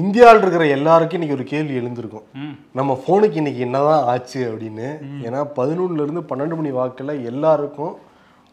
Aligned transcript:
இந்தியாவில் 0.00 0.40
இருக்கிற 0.42 0.64
எல்லாருக்கும் 0.76 1.16
இன்னைக்கு 1.16 1.36
ஒரு 1.36 1.44
கேள்வி 1.50 1.74
எழுந்திருக்கும். 1.80 2.24
நம்ம 2.78 2.94
ஃபோனுக்கு 3.00 3.36
இன்னைக்கு 3.40 3.60
என்னதான் 3.66 4.06
ஆச்சு 4.12 4.40
அப்படின்னு. 4.50 4.86
ஏன்னா 5.26 5.40
பதினொன்னுல 5.58 6.04
இருந்து 6.06 6.22
பன்னெண்டு 6.30 6.56
மணி 6.58 6.70
வாக்கில் 6.78 7.12
எல்லாருக்கும் 7.30 7.92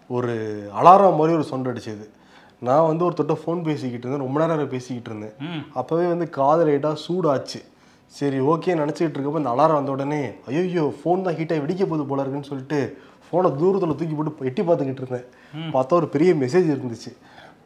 ஒரு 0.09 0.33
அலாரம் 0.79 1.17
மாதிரி 1.19 1.35
ஒரு 1.37 1.45
சொண்டு 1.51 1.71
அடிச்சது. 1.71 2.05
நான் 2.67 2.87
வந்து 2.89 3.05
ஒருத்தட்ட 3.07 3.37
ஃபோன் 3.41 3.63
பேசிக்கிட்டு 3.69 4.05
இருந்தேன். 4.05 4.25
ரொம்ப 4.25 4.39
நேரம் 4.41 4.73
பேசிக்கிட்டு 4.75 5.11
இருந்தேன். 5.11 5.35
அப்போவே 5.81 6.05
வந்து 6.13 6.27
காது 6.37 6.65
லைட்டாக 6.69 7.01
சூடாச்சு. 7.05 7.61
சரி 8.19 8.39
ஓகே 8.53 8.77
நினச்சிக்கிட்டு 8.81 9.17
இருக்கப்போ 9.17 9.41
இந்த 9.43 9.53
அலாரம் 9.55 9.79
வந்த 9.79 9.91
உடனே 9.95 10.21
ஐயோ 10.61 10.85
ஃபோன் 10.99 11.25
தான் 11.27 11.37
ஹீட்டாக 11.39 11.63
வெடிக்க 11.65 11.83
போகுது 11.85 12.05
போல 12.11 12.23
இருக்குன்னு 12.23 12.51
சொல்லிட்டு 12.51 12.79
ஃபோனை 13.25 13.51
தூரத்தில் 13.59 13.97
தூக்கி 13.99 14.15
போட்டு 14.15 14.49
எட்டி 14.51 14.61
பார்த்துக்கிட்டு 14.69 15.03
இருந்தேன். 15.03 15.27
பார்த்தா 15.75 15.99
ஒரு 16.01 16.09
பெரிய 16.15 16.31
மெசேஜ் 16.43 16.73
இருந்துச்சு. 16.75 17.13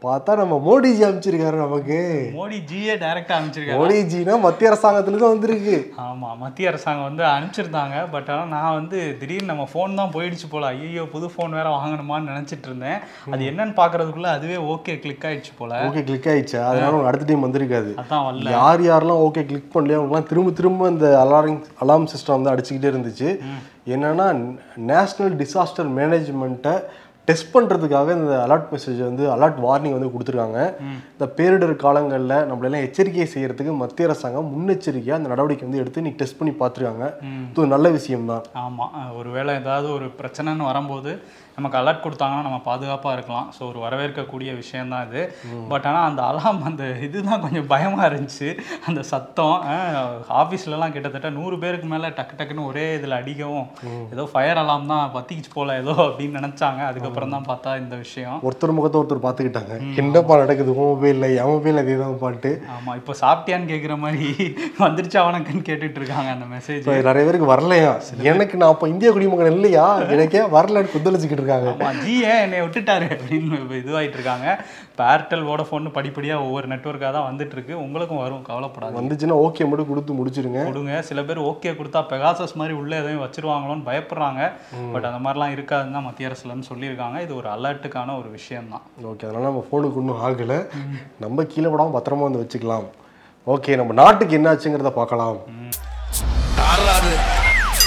பார்த்தா 0.06 0.32
நம்ம 0.40 0.56
மோடிஜி 0.66 1.02
அனுப்பிச்சிருக்காரு 1.06 1.58
நமக்கு. 1.64 2.00
மோடி 2.38 2.58
ஜியே 2.70 2.96
டைரக்டா 3.04 3.34
அனுப்பிச்சிருக்காங்க 3.38 3.82
மோடிஜினா 3.82 4.34
மத்திய 4.46 4.70
அரசாங்கத்துலேருந்து 4.72 5.32
வந்திருக்கு. 5.34 5.76
ஆமா 6.06 6.30
மத்திய 6.42 6.72
அரசாங்கம் 6.72 7.08
வந்து 7.10 7.24
அனுப்பிச்சிருந்தாங்க. 7.34 7.98
பட் 8.14 8.30
ஆனால் 8.34 8.52
நான் 8.56 8.76
வந்து 8.80 8.98
திடீர்னு 9.22 9.52
நம்ம 9.52 9.68
ஃபோன் 9.74 9.98
தான் 10.00 10.14
போயிடுச்சு 10.16 10.50
போல. 10.54 10.72
ஐயோ 10.88 11.06
புது 11.14 11.30
ஃபோன் 11.34 11.58
வேற 11.60 11.70
வாங்கணுமான்னு 11.78 12.32
நினைச்சிட்டு 12.34 12.68
இருந்தேன். 12.70 13.00
அது 13.34 13.44
என்னன்னு 13.52 13.76
பார்க்கறதுக்குள்ள 13.82 14.32
அதுவே 14.38 14.58
ஓகே 14.74 14.96
கிளிக் 15.06 15.28
ஆயிடுச்சு 15.30 15.54
போல. 15.62 15.80
ஓகே 15.88 16.04
கிளிக் 16.10 16.30
ஆயிடுச்சா. 16.34 16.64
அதனால 16.72 17.04
அடுத்த 17.12 17.30
டைம் 17.30 17.48
வந்திருக்காது. 17.48 17.94
அதான் 18.04 18.26
வரல. 18.28 18.52
யார் 18.58 18.84
யாரெல்லாம் 18.90 19.24
ஓகே 19.28 19.44
கிளிக் 19.52 19.74
பண்ணலையோ 19.78 20.02
அவங்கலாம் 20.02 20.30
திரும்ப 20.32 20.54
திரும்ப 20.60 20.90
இந்த 20.96 21.08
அலாரிங் 21.24 21.64
அலாம் 21.84 22.12
சிஸ்டம் 22.14 22.38
வந்து 22.38 22.54
அடிச்சுக்கிட்டே 22.54 22.92
இருந்துச்சு. 22.94 23.32
என்னன்னா 23.96 24.28
நேஷ்னல் 24.92 25.34
டிசாஸ்டர் 25.42 25.90
மேனேஜ்மெண்ட்டை 25.98 26.76
டெஸ்ட் 27.26 27.56
பண்ணுறதுக்காக 27.56 28.12
இந்த 28.12 28.46
அலர்ட் 28.48 28.74
மெசேஜ் 28.74 29.04
வந்து 29.04 29.36
அலர்ட் 29.36 29.60
வார்னிங் 29.60 30.00
வந்து 30.00 30.08
கொடுத்துருக்காங்க. 30.08 30.74
இந்த 31.12 31.34
பேரிடர் 31.38 31.76
காலங்களில் 31.76 32.30
நம்மளெல்லாம் 32.30 32.84
எச்சரிக்கை 32.84 33.30
செய்யறதுக்கு 33.34 33.76
மத்திய 33.76 34.08
அரசாங்கம் 34.08 34.52
முன்னெச்சரிக்கையாக 34.56 35.18
அந்த 35.18 35.30
நடவடிக்கை 35.30 35.68
வந்து 35.68 35.82
எடுத்து 35.82 36.02
இன்னைக்கு 36.02 36.26
டெஸ்ட் 36.26 36.38
பண்ணி 36.38 36.54
பார்த்துருக்காங்க. 36.60 37.06
இது 37.24 37.60
ஒரு 37.60 37.68
நல்ல 37.68 37.90
விஷயம்தான். 37.90 38.44
ஆமா. 38.54 38.86
அஹ் 38.98 39.18
ஒருவேளை 39.18 39.56
ஏதாவது 39.56 39.94
ஒரு 39.94 40.06
பிரச்சனைன்னு 40.06 40.64
வரும்போது 40.64 41.22
நமக்கு 41.58 41.78
அலர்ட் 41.80 42.04
கொடுத்தாங்கன்னா 42.04 42.46
நம்ம 42.46 42.60
பாதுகாப்பா 42.68 43.12
இருக்கலாம். 43.16 43.48
ஸோ 43.56 43.62
ஒரு 43.70 43.80
வரவேற்கக்கூடிய 43.84 44.50
விஷயம்தான் 44.60 45.06
இது. 45.08 45.22
பட் 45.72 45.86
ஆனா 45.90 46.00
அந்த 46.10 46.22
அலாம் 46.30 46.60
அந்த 46.70 46.84
இதுதான் 47.06 47.44
கொஞ்சம் 47.46 47.68
பயமா 47.72 48.02
இருந்துச்சு. 48.10 48.50
அந்த 48.88 49.02
சத்தம் 49.12 49.54
அஹ் 49.74 50.00
ஆபீஸ்லலாம் 50.42 50.94
கிட்டத்தட்ட 50.96 51.30
நூறு 51.38 51.58
பேருக்கு 51.64 51.90
மேல 51.94 52.10
டக்கு 52.18 52.38
டக்குன்னு 52.40 52.68
ஒரே 52.72 52.86
இதுல 52.98 53.20
அடிக்கவும் 53.22 53.68
ஏதோ 54.16 54.26
ஃபயர் 54.34 54.62
அலாம் 54.64 54.90
தான் 54.92 55.06
பத்திக்கிச்சு 55.16 55.54
போல 55.58 55.78
ஏதோ 55.82 55.96
அப்படின்னு 56.08 56.40
நினைச்சாங்க. 56.40 56.82
அதுக்கப்புறம் 56.90 57.34
தான் 57.36 57.48
பார்த்தா 57.50 57.78
இந்த 57.84 57.96
விஷயம். 58.04 58.38
ஒருத்தர் 58.48 58.76
முகத்தை 58.78 59.00
ஒருத்தர் 59.02 59.26
பார்த்துக்கிட்டாங்க. 59.26 59.74
என்னப்பா 60.04 60.40
நடக்குது 60.44 60.76
உன் 60.76 60.92
மொபைலில் 60.92 61.30
என் 61.40 61.52
மொபைல் 61.54 61.82
அதே 61.84 61.98
தான் 62.04 62.20
பாட்டு. 62.24 62.52
ஆமா 62.76 62.92
இப்போ 63.02 63.16
சாப்பிட்டியான்னு 63.24 63.72
கேக்குற 63.74 63.96
மாதிரி 64.04 64.22
வந்துருச்சா 64.86 65.22
வணக்கம்னு 65.28 65.66
கேட்டுட்டு 65.70 66.00
இருக்காங்க 66.02 66.30
அந்த 66.36 66.46
மெசேஜ் 66.54 66.86
நிறைய 67.10 67.24
பேருக்கு 67.28 67.52
வரலையா? 67.54 67.92
எனக்கு 68.32 68.56
நான் 68.62 68.74
அப்போ 68.74 68.88
இந்திய 68.94 69.10
குடிமகன் 69.16 69.54
இல்லையா? 69.56 69.86
எனக்கே 70.16 70.44
வரலன்னு 70.56 70.94
குத்தளிச்சுக்கிட்டு 70.94 71.44
இருக்காங்க 71.46 71.72
ஆமா 71.76 71.92
ஜி 72.06 72.16
ஏன் 72.32 72.44
என்னை 72.46 72.60
விட்டுட்டாரு 72.66 73.10
அப்படின்னு 73.16 73.62
இப்ப 73.64 73.76
இதுவாயிட்டு 73.84 74.18
இருக்காங்க 74.20 74.48
இப்போ 74.90 75.04
ஏர்டெல் 75.14 75.46
வோடஃபோன் 75.50 75.88
படிப்படியா 75.98 76.36
ஒவ்வொரு 76.46 76.68
நெட்ஒர்க்காக 76.74 77.12
தான் 77.16 77.28
வந்துட்டு 77.30 77.56
இருக்கு 77.58 77.74
உங்களுக்கும் 77.86 78.22
வரும் 78.24 78.46
கவலைப்படாது 78.50 79.00
வந்துச்சுன்னா 79.00 79.38
ஓகே 79.46 79.66
மட்டும் 79.70 79.90
கொடுத்து 79.90 80.18
முடிச்சிருங்க. 80.20 80.62
கொடுங்க. 80.70 80.94
சில 81.10 81.20
பேர் 81.28 81.40
ஓகே 81.50 81.72
கொடுத்தா 81.80 82.02
பெகாசஸ் 82.12 82.56
மாதிரி 82.60 82.74
உள்ள 82.82 82.94
எதையும் 83.02 83.24
வச்சிருவாங்களோன்னு 83.26 83.88
பயப்படுறாங்க. 83.90 84.42
பட் 84.94 85.08
அந்த 85.10 85.20
மாதிரிலாம் 85.26 85.54
இருக்காதுன்னு 85.56 85.96
தான் 85.98 86.08
மத்திய 86.08 86.30
அரசுலன்னு 86.30 86.70
சொல்லியிருக்காங்க. 86.72 87.18
இது 87.26 87.34
ஒரு 87.40 87.50
அலர்ட்டுக்கான 87.56 88.16
ஒரு 88.22 88.30
விஷயம் 88.38 88.72
தான் 88.76 88.86
ஓகே 89.12 89.28
அதனால 89.28 89.48
நம்ம 89.50 89.64
ஃபோனுக்கு 89.70 90.00
ஒன்றும் 90.04 90.22
ஆகலை. 90.28 90.60
நம்ம 91.26 91.46
கீழே 91.54 91.72
விடாம 91.74 91.94
பத்திரமா 91.98 92.28
வந்து 92.30 92.44
வச்சுக்கலாம். 92.44 92.88
ஓகே 93.56 93.76
நம்ம 93.82 93.98
நாட்டுக்கு 94.02 94.38
என்ன 94.40 94.54
ஆச்சுங்கிறத 94.54 94.94
பார்க்கலாம் 95.02 95.42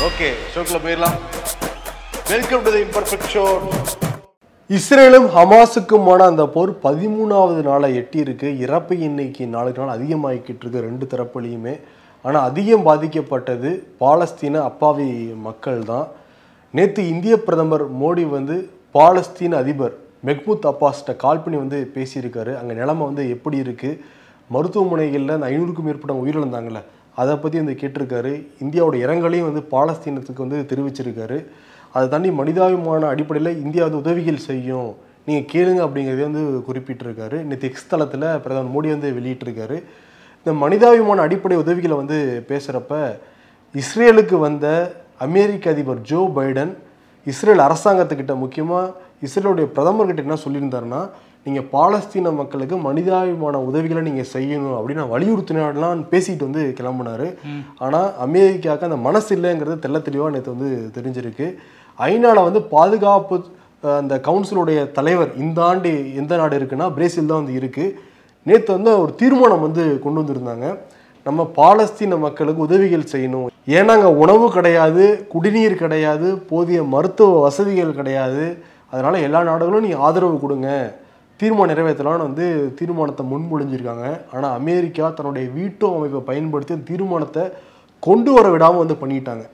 ஓகே 0.08 0.28
ஷோக்கில் 0.54 0.84
போயிடலாம். 0.84 1.16
Welcome 2.30 2.64
to 2.64 2.70
the 2.74 2.80
imperfect 2.84 3.28
show 3.32 3.42
இஸ்ரேலும் 4.70 5.26
ஹமாஸுக்குமான 5.34 6.24
அந்த 6.30 6.44
போர் 6.54 6.70
பதிமூணாவது 6.82 7.60
நாளை 7.68 7.88
எட்டி 8.00 8.18
இருக்கு 8.24 8.48
இறப்பு 8.64 8.94
எண்ணிக்கை 9.06 9.46
நாளுக்கு 9.54 9.80
நாள் 9.80 9.92
அதிகமாகிக்கிட்டு 9.94 10.62
இருக்கு. 10.64 10.82
ரெண்டு 10.86 11.04
தரப்புலையுமே. 11.12 11.74
ஆனால் 12.24 12.46
அதிகம் 12.48 12.84
பாதிக்கப்பட்டது 12.88 13.70
பாலஸ்தீன 14.02 14.62
அப்பாவி 14.70 15.08
மக்கள் 15.46 15.80
தான். 15.92 16.08
நேற்று 16.74 17.04
இந்திய 17.12 17.36
பிரதமர் 17.46 17.84
மோடி 18.02 18.24
வந்து 18.36 18.56
பாலஸ்தீன 18.98 19.56
அதிபர் 19.62 19.94
மெஹ்மூத் 20.30 20.68
அப்பாஸ்கிட்ட 20.72 21.14
கால் 21.24 21.42
பண்ணி 21.46 21.60
வந்து 21.64 21.80
பேசியிருக்காரு. 21.96 22.54
அங்கே 22.60 22.76
நிலைமை 22.80 23.06
வந்து 23.10 23.24
எப்படி 23.36 23.58
இருக்குது 23.64 24.00
மருத்துவமனைகளில் 24.56 25.36
அந்த 25.36 25.50
ஐநூறுக்கும் 25.54 25.88
மேற்பட்ட 25.90 26.18
உயிரிழந்தாங்களே 26.24 26.84
அதை 27.22 27.36
பற்றி 27.44 27.56
வந்து 27.62 27.78
கேட்டிருக்காரு. 27.84 28.34
இந்தியாவோட 28.66 28.98
இரங்கலையும் 29.06 29.48
வந்து 29.50 29.64
பாலஸ்தீனத்துக்கு 29.72 30.46
வந்து 30.46 30.60
தெரிவிச்சிருக்காரு. 30.74 31.40
அதை 31.94 32.04
தாண்டி 32.14 32.30
மனிதாபிமான 32.40 33.08
அடிப்படையில் 33.12 33.60
இந்தியா 33.64 33.82
வந்து 33.86 34.02
உதவிகள் 34.04 34.46
செய்யும். 34.48 34.90
நீங்கள் 35.28 35.48
கேளுங்க 35.52 35.80
அப்படிங்கிறதே 35.86 36.24
வந்து 36.28 36.44
குறிப்பிட்டிருக்காரு. 36.68 37.38
நேற்று 37.48 37.68
எக்ஸ் 37.70 37.90
தளத்தில் 37.92 38.28
பிரதமர் 38.44 38.74
மோடி 38.74 38.88
வந்து 38.94 39.10
வெளியிட்டிருக்காரு. 39.18 39.78
இந்த 40.40 40.52
மனிதாபிமான 40.64 41.22
அடிப்படை 41.26 41.56
உதவிகளை 41.64 41.94
வந்து 42.02 42.18
பேசுகிறப்ப 42.50 42.94
இஸ்ரேலுக்கு 43.74 44.36
வந்த 44.46 44.66
அமெரிக்க 45.26 45.70
அதிபர் 45.74 46.04
ஜோ 46.10 46.20
பைடன் 46.36 46.72
இஸ்ரேல் 47.30 47.66
அரசாங்கத்துக்கிட்ட 47.68 48.34
முக்கியமாக 48.42 48.94
இஸ்ரேலுடைய 49.26 49.66
பிரதமர்கிட்ட 49.76 50.24
என்ன 50.26 50.36
சொல்லியிருந்தாருன்னா 50.42 51.00
நீங்கள் 51.46 51.66
பாலஸ்தீன 51.72 52.30
மக்களுக்கு 52.38 52.76
மனிதாபிமான 52.86 53.56
உதவிகளை 53.68 54.00
நீங்கள் 54.06 54.30
செய்யணும் 54.34 54.76
அப்படின்னு 54.78 55.02
நான் 55.02 55.14
வலியுறுத்தினாலாம் 55.14 56.00
பேசிட்டு 56.12 56.46
வந்து 56.48 56.62
கிளம்புனாரு. 56.78 57.28
ஆனால் 57.84 58.08
அமெரிக்காவுக்கு 58.26 58.88
அந்த 58.88 58.98
மனசு 59.08 59.30
இல்லைங்கிறது 59.36 59.76
தெள்ள 59.84 60.00
தெளிவாக 60.08 60.32
நேற்று 60.34 60.54
வந்து 60.56 60.70
தெரிஞ்சிருக்கு. 60.96 61.46
ஐநாவில் 62.06 62.46
வந்து 62.48 62.60
பாதுகாப்பு 62.74 63.36
அந்த 64.00 64.14
கவுன்சிலுடைய 64.26 64.78
தலைவர் 64.98 65.32
இந்த 65.44 65.58
ஆண்டு 65.70 65.90
எந்த 66.20 66.32
நாடு 66.40 66.54
இருக்குன்னா 66.58 66.86
பிரேசில் 66.96 67.30
தான் 67.30 67.40
வந்து 67.42 67.58
இருக்குது 67.60 67.94
நேற்று 68.48 68.70
வந்து 68.76 68.92
ஒரு 69.02 69.12
தீர்மானம் 69.20 69.64
வந்து 69.66 69.84
கொண்டு 70.04 70.20
வந்திருந்தாங்க. 70.20 70.66
நம்ம 71.26 71.44
பாலஸ்தீன 71.58 72.16
மக்களுக்கு 72.24 72.60
உதவிகள் 72.66 73.10
செய்யணும். 73.12 73.48
ஏன்னா 73.78 73.94
அங்கே 73.96 74.10
உணவு 74.22 74.46
கிடையாது 74.56 75.04
குடிநீர் 75.32 75.74
கிடையாது 75.82 76.28
போதிய 76.50 76.78
மருத்துவ 76.94 77.40
வசதிகள் 77.46 77.98
கிடையாது. 77.98 78.44
அதனால் 78.92 79.24
எல்லா 79.26 79.40
நாடுகளும் 79.50 79.86
நீ 79.86 79.92
ஆதரவு 80.06 80.36
கொடுங்க. 80.44 80.68
தீர்மானம் 81.40 81.72
நிறைவேற்றலாம்னு 81.72 82.28
வந்து 82.28 82.46
தீர்மானத்தை 82.78 83.24
முன்மொழிஞ்சிருக்காங்க. 83.32 84.06
ஆனால் 84.34 84.54
அமெரிக்கா 84.60 85.08
தன்னுடைய 85.18 85.46
வீட்டோ 85.58 85.88
அமைப்பை 85.98 86.22
பயன்படுத்தி 86.30 86.76
தீர்மானத்தை 86.90 87.44
கொண்டு 88.06 88.30
வர 88.36 88.46
விடாமல் 88.54 88.82
வந்து 88.84 88.96
பண்ணிட்டாங்க. 89.02 89.44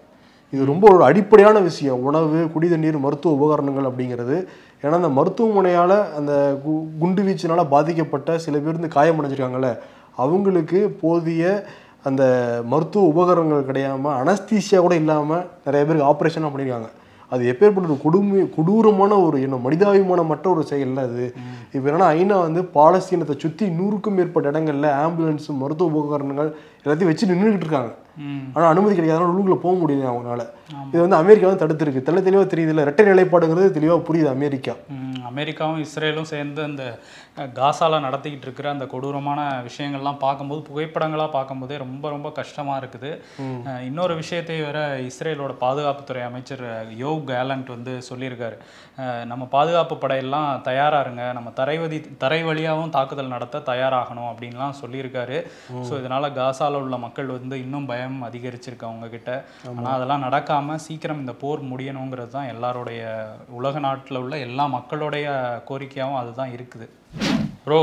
இது 0.55 0.65
ரொம்ப 0.65 0.95
ஒரு 0.95 1.05
அடிப்படையான 1.05 1.59
விஷயம். 1.59 2.03
உணவு 2.03 2.45
குடிதண்ணீர் 2.45 2.99
மருத்துவ 2.99 3.35
உபகரணங்கள் 3.35 3.85
அப்படிங்கிறது. 3.85 4.45
ஏன்னா 4.83 4.91
அந்த 4.91 5.09
மருத்துவமனையால் 5.09 6.15
அந்த 6.15 6.61
கு- 6.69 6.89
குண்டு 6.99 7.23
வீச்சினால 7.23 7.69
பாதிக்கப்பட்ட 7.69 8.39
சில 8.39 8.59
பேர் 8.59 8.79
வந்து 8.79 8.89
காயமடைஞ்சிருக்காங்கல்ல. 8.89 9.79
அவங்களுக்கு 10.17 10.99
போதிய 11.01 11.65
அந்த 12.05 12.25
மருத்துவ 12.67 13.07
உபகரணங்கள் 13.07 13.65
கிடையாமல் 13.65 14.25
அனஸ்தீசியா 14.25 14.79
கூட 14.79 14.95
இல்லாமல் 14.95 15.47
நிறைய 15.65 15.87
பேருக்கு 15.87 16.09
ஆப்ரேஷன்லாம் 16.09 16.53
பண்ணியிருக்காங்க 16.57 16.89
அது 17.29 17.57
எப்பேற்பட்ட 17.57 17.85
ஒரு 17.85 17.99
கொடுமை 18.03 18.55
கொடூரமான 18.57 19.21
ஒரு 19.21 19.41
என்ன 19.41 19.57
மனிதாபிமானமற்ற 19.57 20.47
ஒரு 20.47 20.65
செயல்ல 20.71 20.97
அது. 20.97 21.35
இப்போ 21.73 21.91
என்னன்னா 21.91 22.17
ஐநா 22.17 22.41
வந்து 22.41 22.63
பாலஸ்தீனத்தை 22.63 23.39
சுற்றி 23.39 23.69
நூறுக்கும் 23.69 24.15
மேற்பட்ட 24.15 24.51
இடங்கள்ல 24.51 24.91
ஆம்புலன்ஸ் 25.07 25.49
மருத்துவ 25.49 25.91
உபகரணங்கள் 25.91 26.55
எல்லாத்தையும் 26.85 27.05
வச்சு 27.05 27.27
நின்றுக்கிட்டு 27.27 27.57
இருக்காங்க. 27.57 27.95
ஆனால் 28.55 28.71
அனுமதி 28.73 28.95
கிடைக்காதனால 28.97 29.31
உள்ளுக்குள்ள 29.33 29.59
போக 29.65 29.75
முடியல 29.81 30.11
அவங்களால? 30.13 30.43
இது 30.93 31.01
வந்து 31.05 31.21
அமெரிக்கா 31.23 31.49
வந்து 31.49 31.63
தடுத்திருக்கு. 31.63 32.07
தெள்ள 32.07 32.21
தெளிவாக 32.27 32.49
தெரியுது 32.53 32.73
இல்லை 32.75 32.85
ரெட்டை 32.89 33.05
நிலைப்பாடுங்கிறது 33.11 33.77
தெளிவாக 33.79 34.07
புரியுது 34.09 34.31
அமெரிக்கா. 34.37 34.75
அமெரிக்காவும் 35.31 35.83
இஸ்ரேலும் 35.85 36.31
சேர்ந்து 36.33 36.61
அந்த 36.69 36.85
காசால 37.59 37.99
நடத்திக்கிட்டு 38.07 38.47
இருக்கிற 38.47 38.67
அந்த 38.73 38.87
கொடூரமான 38.93 39.41
விஷயங்கள்லாம் 39.69 40.21
பார்க்கும்போது 40.25 40.61
புகைப்படங்களாக 40.69 41.31
பார்க்கும்போதே 41.37 41.77
ரொம்ப 41.85 42.05
ரொம்ப 42.15 42.29
கஷ்டமாக 42.39 42.81
இருக்குது. 42.83 43.11
இன்னொரு 43.89 44.15
விஷயத்தை 44.21 44.57
வேற 44.67 44.79
இஸ்ரேலோட 45.11 45.53
பாதுகாப்புத்துறை 45.65 46.23
அமைச்சர் 46.29 46.65
யோவ் 47.03 47.23
கேலண்ட் 47.33 47.75
வந்து 47.77 47.95
சொல்லியிருக்காரு. 48.11 48.59
நம்ம 49.31 49.45
பாதுகாப்பு 49.57 49.97
படையெல்லாம் 50.05 50.49
தயாரா 50.69 51.01
இருங்க 51.07 51.25
நம்ம 51.39 51.53
தரைவதி 51.61 51.99
தரை 52.25 52.41
வழியாகவும் 52.49 52.95
தாக்குதல் 52.99 53.35
நடத்த 53.35 53.63
தயாராகணும் 53.73 54.31
அப்படின்லாம் 54.33 54.79
சொல்லியிருக்காரு. 54.83 55.39
ஸோ 55.89 55.93
இதனால 56.03 56.33
காசால 56.41 56.83
உள்ள 56.85 56.97
மக்கள் 57.07 57.35
வந்து 57.39 57.59
இன்னும் 57.65 57.89
பயம் 57.93 58.03
அதிகரிச்சிருக்கு 58.07 58.89
அவங்க 58.89 59.09
கிட்ட 59.09 59.45
ஆனால் 59.77 59.95
அதெல்லாம் 59.95 60.25
நடக்காம 60.25 60.75
சீக்கிரம் 60.75 61.19
இந்த 61.19 61.33
போர் 61.33 61.63
முடியணுங்கிறது 61.63 62.29
தான் 62.29 62.47
எல்லாருடைய 62.47 63.03
உலக 63.49 63.79
நாட்டில் 63.79 64.17
உள்ள 64.17 64.39
எல்லா 64.39 64.67
மக்களுடைய 64.67 65.27
கோரிக்கையாகவும் 65.71 66.21
அதுதான் 66.23 66.53
இருக்குது. 66.53 66.89
ப்ரோ 67.65 67.81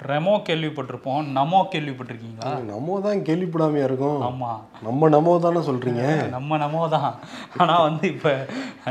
ரெமோ 0.00 0.42
கேள்விப்பட்டிருப்போம். 0.48 1.22
நமோ 1.32 1.68
கேள்விப்பட்டிருக்கீங்களா? 1.72 2.50
நம்ம 2.62 3.00
தான் 3.00 3.22
கேள்விப்படாமையா 3.24 3.84
இருக்கோம். 3.84 4.18
ஆமா. 4.22 4.50
நம்ம 4.82 5.08
நம்ம 5.08 5.38
தானே 5.38 5.60
சொல்றீங்க. 5.60 6.02
நம்ம 6.36 6.56
நமோ 6.56 6.88
தான். 6.88 7.14
ஆனால் 7.56 7.82
வந்து 7.82 8.06
இப்போ 8.14 8.32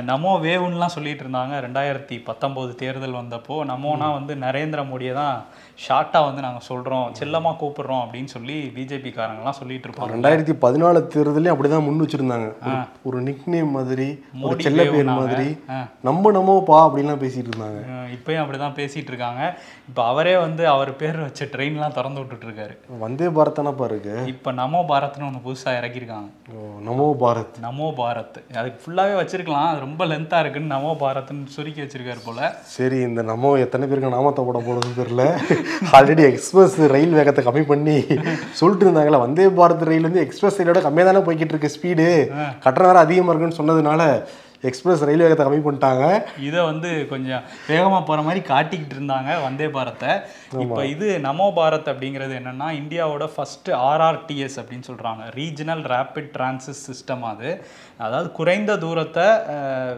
நமோ 0.01 0.31
வேவுன்னுலாம் 0.39 0.95
சொல்லிட்டு 0.95 1.23
இருந்தாங்க. 1.25 1.59
ரெண்டாயிரத்தி 1.67 2.23
பத்தொம்போது 2.29 2.75
தேர்தல் 2.75 3.19
வந்தப்போ 3.21 3.57
நமோனா 3.65 4.13
வந்து 4.13 4.35
நரேந்திர 4.35 4.83
மோடியை 4.83 5.13
தான் 5.13 5.37
ஷார்ட்டாக 5.89 6.25
வந்து 6.25 6.41
நாங்கள் 6.41 6.61
சொல்கிறோம் 6.61 7.13
செல்லமாக 7.13 7.65
கூப்பிடுறோம் 7.65 8.03
அப்படின்னு 8.03 8.25
சொல்லி 8.25 8.71
பிஜேபி 8.75 9.13
காரங்கெல்லாம் 9.13 9.49
சொல்லிட்டு 9.49 9.89
இருப்பாங்க. 9.89 9.91
ரெண்டாயிரத்தி 9.91 10.57
பதினாலு 10.61 11.01
தேர்தலையும் 11.13 11.53
அப்படிதான் 11.53 11.83
முன் 11.83 12.05
வச்சிருந்தாங்க. 12.05 12.53
ஒரு- 12.65 12.85
ஒரு 13.03 13.21
நிக் 13.21 13.41
நேம் 13.45 13.69
மாதிரி 13.69 14.23
ஒரு 14.41 14.55
செல்ல 14.59 14.83
பேர். 14.83 15.03
மாதிரி. 15.03 15.59
ஆ. 15.69 15.87
நம்ம 16.01 16.31
நம்மப்பா 16.31 16.71
அப்படின்லாம் 16.71 17.17
பேசிட்டு 17.17 17.51
இருந்தாங்க. 17.57 17.83
இப்பயும் 18.13 18.43
அப்படிதான் 18.43 18.73
பேசிட்டு 18.73 19.07
இருக்காங்க. 19.07 19.59
இப்போ 19.87 20.03
அவரே 20.03 20.37
வந்து 20.37 20.67
அவர் 20.67 20.95
பேர் 20.95 21.17
வச்ச 21.17 21.45
ட்ரெயின்லாம் 21.45 21.93
திறந்து 21.93 22.25
விட்டுட்டு 22.25 22.47
இருக்காரு. 22.47 22.99
வந்தே 22.99 23.25
பாரத் 23.25 23.59
தானப்பா 23.59 23.83
இருக்கு? 23.83 24.25
இப்போ 24.25 24.51
நமோ 24.51 24.83
பாரத்னு 24.87 25.35
ஒன்று 25.35 25.51
புதுசாக 25.51 25.73
இறக்கியிருக்காங்க. 25.73 26.29
நமோ 26.85 27.13
பாரத். 27.19 27.45
நமோ 27.61 27.93
பாரத். 27.97 28.55
அதுக்கு 28.55 28.91
ஃபுல்லாகவே 28.91 29.23
வச்சிருக்கலாம். 29.23 29.67
அது 29.67 29.79
ரொம்ப 29.79 30.05
லென்த்தாக 30.05 30.39
இருக்குன்னு 30.39 30.75
நமோ 30.75 30.95
பாரத்னு 30.99 31.45
சுருக்கி 31.45 31.81
வச்சிருக்காரு 31.81 32.19
போல. 32.25 32.55
சரி 32.61 32.95
இந்த 32.95 33.21
நம்ம 33.21 33.55
எத்தனை 33.55 33.87
பேருக்கு 33.87 34.09
நாமத்தை 34.09 34.45
போட 34.45 34.59
போடுறதுன்னு 34.59 34.99
தெரியல. 34.99 35.41
ஆல்ரெடி 35.91 36.23
எக்ஸ்பிரஸ் 36.29 36.77
ரயில் 36.93 37.13
வேகத்தை 37.13 37.43
கம்மி 37.43 37.63
பண்ணி 37.65 37.97
சொல்லிட்டு 38.59 38.85
இருந்தாங்களே 38.85 39.19
வந்தே 39.19 39.47
பாரத் 39.57 39.85
ரயில் 39.89 40.07
வந்து 40.09 40.23
எக்ஸ்பிரஸ் 40.23 40.57
ரயிலோட 40.59 40.81
கம்மியாக 40.83 41.09
தானே 41.09 41.23
போய்கிட்டு 41.25 41.55
இருக்கு 41.55 41.73
ஸ்பீடு 41.75 42.07
கட்டணம் 42.63 42.89
வேற 42.91 42.99
அதிகமாக 42.99 43.33
இருக்குன்னு 43.33 43.59
சொன்னதுனால 43.61 44.01
எக்ஸ்பிரஸ் 44.61 45.03
ரயில் 45.03 45.21
வேகத்தை 45.21 45.45
கம்மி 45.45 45.61
பண்ணிட்டாங்க. 45.65 46.23
இதை 46.39 46.63
வந்து 46.63 47.07
கொஞ்சம் 47.09 47.41
வேகமாக 47.67 48.03
போகிற 48.03 48.21
மாதிரி 48.21 48.41
காட்டிக்கிட்டு 48.45 48.95
இருந்தாங்க 48.97 49.43
வந்தே 49.43 49.69
பாரத்தை 49.69 50.09
இப்போ 50.59 50.85
இது 50.85 51.19
நமோ 51.23 51.47
பாரத் 51.57 51.89
அப்படிங்கிறது 51.91 52.33
என்னன்னா 52.39 52.67
இந்தியாவோட 52.81 53.29
ஃபர்ஸ்ட் 53.35 53.69
ஆர்ஆர்டிஎஸ் 53.69 54.57
அப்படின்னு 54.61 54.87
சொல்கிறாங்க 54.87 55.23
ரீஜனல் 55.35 55.83
ரேபிட் 55.93 56.29
டிரான்சிட் 56.37 56.83
சிஸ்டம் 56.87 57.21
அது. 57.21 57.65
அதாவது 57.97 58.31
குறைந்த 58.31 58.77
தூரத்தை 58.77 59.23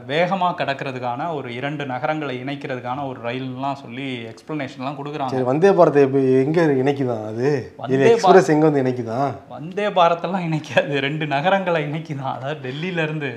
வேகமாக 0.05 0.63
கடக்கிறதுக்கான 0.63 1.33
ஒரு 1.35 1.53
இரண்டு 1.53 1.85
நகரங்களை 1.85 2.43
இணைக்கிறதுக்கான 2.43 3.07
ஒரு 3.07 3.19
ரயில்லாம் 3.29 3.73
சொல்லி 3.73 4.27
எக்ஸ்பிளனேஷன்லாம் 4.31 4.97
கொடுக்குறாங்க. 4.99 5.43
வந்தே 5.43 5.69
பாரத் 5.69 6.01
இப்போ 6.03 6.19
எங்க 6.43 6.65
இணைக்குதான் 6.81 7.25
அது? 7.27 7.73
வந்தே 7.77 8.11
எக்ஸ்பிரஸ் 8.11 8.49
எங்க 8.49 8.69
வந்து 8.69 8.83
இணைக்குதான் 8.83 9.31
வந்தே 9.49 9.87
பாரத்தெல்லாம் 9.87 10.45
இணைக்காது. 10.49 10.93
ரெண்டு 11.07 11.27
நகரங்களை 11.27 11.83
இணைக்குதான் 11.83 12.33
அதாவது 12.33 12.69
டெல்லியில 12.69 13.03
இருந்து 13.03 13.31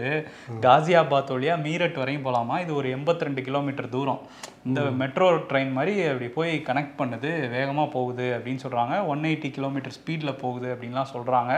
காசியாபாத் 1.11 1.33
வழியா 1.35 1.55
மீரட் 1.65 1.99
வரையும் 2.01 2.27
போகலாமா 2.27 2.57
இது 2.65 2.73
ஒரு 2.81 2.89
82 2.97 3.27
ரெண்டு 3.29 3.43
கிலோமீட்டர் 3.47 3.89
தூரம். 3.95 4.21
இந்த 4.69 4.81
மெட்ரோ 5.01 5.27
ட்ரெயின் 5.51 5.73
மாதிரி 5.77 5.93
அப்படி 6.11 6.27
போய் 6.37 6.53
கனெக்ட் 6.69 6.95
பண்ணுது 7.01 7.31
வேகமா 7.55 7.85
போகுது 7.97 8.27
அப்படின்னு 8.37 8.63
சொல்றாங்க. 8.65 8.95
ஒன் 9.13 9.23
எயிட்டி 9.31 9.51
கிலோமீட்டர் 9.57 9.97
ஸ்பீட்ல 9.99 10.33
போகுது 10.43 10.69
அப்படின்லாம் 10.75 11.13
சொல்றாங்க. 11.15 11.53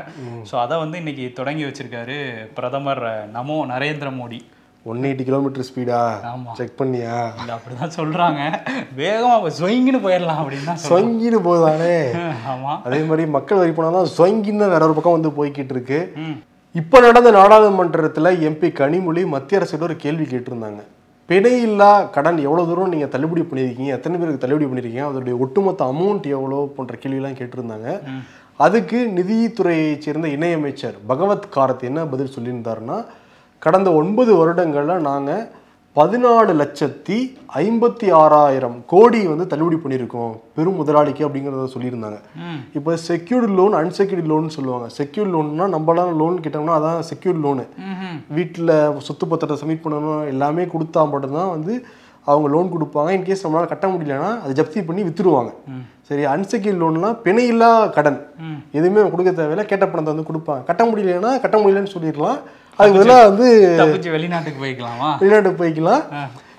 ஸோ 0.50 0.56
அதை 0.64 0.76
வந்து 0.84 0.99
இன்னைக்கு 1.02 1.26
தொடங்கி 1.40 1.64
வச்சிருக்காரு 1.69 2.19
பிரதமர் 2.58 3.04
Namo 3.38 3.58
Narendra 3.72 4.10
Modi. 4.20 4.40
One 4.93 5.04
eighty 5.08 5.25
kilometre 5.26 5.66
speedo. 5.69 5.98
Check 6.60 6.78
பண்ணியா? 6.78 7.16
இல்ல 7.40 7.50
அப்படிதான் 7.56 7.96
சொல்றாங்க. 7.98 8.40
வேகமா 9.02 9.34
ஸ்வயிங்னு 9.58 10.00
போயிடலாம் 10.06 10.40
அப்படின்னு 10.43 10.70
தான் 10.70 10.81
சொங்கின்னு 10.93 11.40
போதானே 11.48 11.96
ஆமா. 12.55 12.72
அதே 12.88 13.00
மாதிரி 13.10 13.26
மக்கள் 13.37 13.62
வரி 13.64 13.75
போனாதான் 13.76 14.10
சொங்கின்னு 14.20 14.72
வேற 14.75 14.82
ஒரு 14.88 14.96
பக்கம் 14.96 15.19
வந்து 15.19 15.37
போய்கிட்டு 15.38 15.76
இருக்கு. 15.76 16.00
இப்போ 16.74 16.96
நடந்த 17.00 17.30
நாடாளுமன்றத்தில் 17.36 18.28
எம்பி 18.48 18.69
கனிமொழி 18.78 19.22
மத்திய 19.32 19.58
அரசிடம் 19.58 19.86
ஒரு 19.86 19.96
கேள்வி 20.04 20.24
கேட்டிருந்தாங்க. 20.24 20.80
பிணையில்லா 21.28 21.88
கடன் 22.14 22.38
எவ்வளோ 22.46 22.62
தூரம் 22.69 22.92
நீங்கள் 22.92 23.10
தள்ளுபடி 23.14 23.42
பண்ணியிருக்கீங்க 23.48 23.92
எத்தனை 23.96 24.16
பேருக்கு 24.19 24.42
தள்ளுபடி 24.44 24.66
பண்ணியிருக்கீங்க 24.69 25.04
அதோடைய 25.08 25.34
ஒட்டுமொத்த 25.44 25.84
அமௌண்ட் 25.92 26.26
எவ்வளோ 26.36 26.60
போன்ற 26.76 26.94
கேள்வியெல்லாம் 27.02 27.38
கேட்டிருந்தாங்க. 27.40 27.88
அதுக்கு 28.64 28.98
நிதித்துறையைச் 29.19 30.04
சேர்ந்த 30.06 30.28
இணையமைச்சர் 30.36 30.96
பகவத் 31.10 31.46
காரத் 31.56 31.84
என்ன 31.90 32.06
பதில் 32.14 32.34
சொல்லியிருந்தாருன்னா 32.36 32.98
கடந்த 33.62 33.88
ஒன்பது 34.00 34.32
வருடங்களில் 34.40 35.06
நாங்கள் 35.10 35.44
பதினாலு 35.99 36.53
லட்சத்தி 36.61 37.17
ஐம்பத்தி 37.62 38.06
ஆறாயிரம் 38.21 38.77
கோடி 38.93 39.19
வந்து 39.31 39.47
தள்ளுபடி 39.50 39.79
பண்ணியிருக்கோம் 39.81 40.31
பெரும் 40.56 40.79
முதலாளிக்கு 40.81 41.27
அப்படிங்கிறத 41.27 41.65
சொல்லியிருந்தாங்க. 41.73 42.19
இப்போ 42.79 42.93
செக்யூர்டு 43.09 43.49
லோன் 43.59 43.75
அன்செக்யூர்டு 43.81 44.31
லோன் 44.33 44.47
சொல்லுவாங்க. 44.55 44.87
செக்யூர்ட் 44.99 45.33
லோன்னா 45.35 45.67
நம்மளாம் 45.75 46.15
லோன் 46.21 46.39
கேட்டோம்னா 46.44 46.77
அதான் 46.79 47.05
செக்யூர்ட் 47.11 47.43
லோனு. 47.47 47.65
வீட்டில் 48.37 48.73
சொத்து 49.09 49.27
பத்திரத்தை 49.33 49.59
சப்மிட் 49.62 49.85
பண்ணணும் 49.85 50.25
எல்லாமே 50.33 50.65
கொடுத்தா 50.75 51.03
மட்டும்தான் 51.12 51.53
வந்து 51.56 51.75
அவங்க 52.30 52.48
லோன் 52.54 52.72
கொடுப்பாங்க. 52.74 53.10
இன்கேஸ் 53.16 53.44
நம்மளால 53.44 53.70
கட்ட 53.70 53.86
முடியலன்னா 53.92 54.30
அதை 54.42 54.52
ஜப்தி 54.58 54.80
பண்ணி 54.88 55.02
வித்துருவாங்க. 55.06 55.52
சரி 56.08 56.24
அன்செக்யூர்ட் 56.34 56.82
லோன்லாம் 56.82 57.16
பிணையில்லா 57.24 57.70
கடன். 57.96 58.19
எதுவுமே 58.78 59.02
கொடுக்க 59.12 59.30
தேவையில்ல. 59.30 59.64
கேட்ட 59.70 59.84
பணத்தை 59.92 60.10
வந்து 60.14 60.28
கொடுப்பாங்க. 60.30 60.62
கட்ட 60.70 60.84
முடியலன்னா 60.90 61.32
கட்ட 61.44 61.56
முடியலன்னு 61.62 61.94
சொல்லிடலாம். 61.94 62.38
அதுக்கு 62.78 62.98
பதிலாக 62.98 63.28
வந்து 63.30 63.46
வெளிநாட்டுக்கு 64.16 64.62
போய்க்கலாமா? 64.64 65.08
வெளிநாட்டுக்கு 65.22 65.62
போய்க்கலாம். 65.62 66.04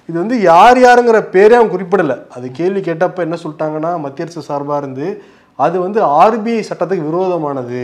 இது 0.10 0.18
வந்து 0.24 0.38
யார் 0.52 0.80
யாருங்கிற 0.86 1.20
பேரே 1.36 1.56
அவங்க 1.58 1.74
குறிப்பிடல. 1.76 2.16
அது 2.36 2.46
கேள்வி 2.60 2.82
கேட்டப்ப 2.88 3.28
என்ன 3.28 3.38
சொல்லிட்டாங்கன்னா 3.44 3.92
மத்திய 4.06 4.26
அரசு 4.26 4.42
சார்பா 4.50 4.78
இருந்து 4.84 5.08
அது 5.64 5.76
வந்து 5.84 6.00
ஆர்பிஐ 6.22 6.62
சட்டத்துக்கு 6.68 7.08
விரோதமானது. 7.10 7.82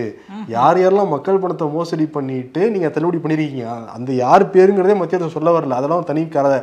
யார் 0.56 0.78
யாரெல்லாம் 0.82 1.14
மக்கள் 1.16 1.42
பணத்தை 1.44 1.66
மோசடி 1.76 2.06
பண்ணிட்டு 2.16 2.62
நீங்க 2.74 2.88
தள்ளுபடி 2.96 3.20
பண்ணிருக்கீங்க? 3.24 3.68
அந்த 3.98 4.10
யார் 4.24 4.44
பேருங்கிறதே 4.56 4.96
மத்திய 5.02 5.20
அரசு 5.20 5.36
சொல்ல 5.38 5.52
வரல. 5.58 5.78
அதெல்லாம் 5.80 6.08
தனி 6.10 6.24
கதை. 6.38 6.60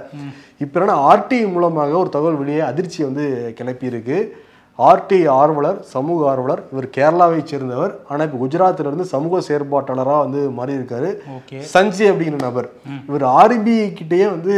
இப்போ 0.61 0.77
என்ன 0.81 0.97
ஆர்டிஐ 1.11 1.47
மூலமாக 1.55 1.97
ஒரு 2.03 2.11
தகவல் 2.17 2.41
வெளியே 2.43 2.61
அதிர்ச்சியை 2.71 3.05
வந்து 3.09 3.25
கிளப்பியிருக்கு. 3.59 4.19
ஆர்டி 4.79 5.19
ஆர்வலர் 5.41 5.77
சமூக 5.93 6.19
ஆர்வலர் 6.31 6.63
இவர் 6.73 6.87
கேரளாவை 6.97 7.39
சேர்ந்தவர். 7.51 7.93
ஆனால் 8.09 8.25
இப்போ 8.27 8.39
குஜராத்ல 8.43 8.89
இருந்து 8.91 9.07
சமூக 9.13 9.41
செயற்பாட்டாளராக 9.49 10.25
வந்து 10.25 10.41
மாறி 10.59 10.79
இருக்காரு 10.79 11.11
ஓகே. 11.37 11.59
சஞ்சய் 11.75 12.11
அப்படிங்கிற 12.13 12.41
நபர். 12.49 12.69
இவர் 13.09 13.25
ஆர்பிஐ 13.41 13.87
கிட்டேயே 14.01 14.27
வந்து 14.35 14.57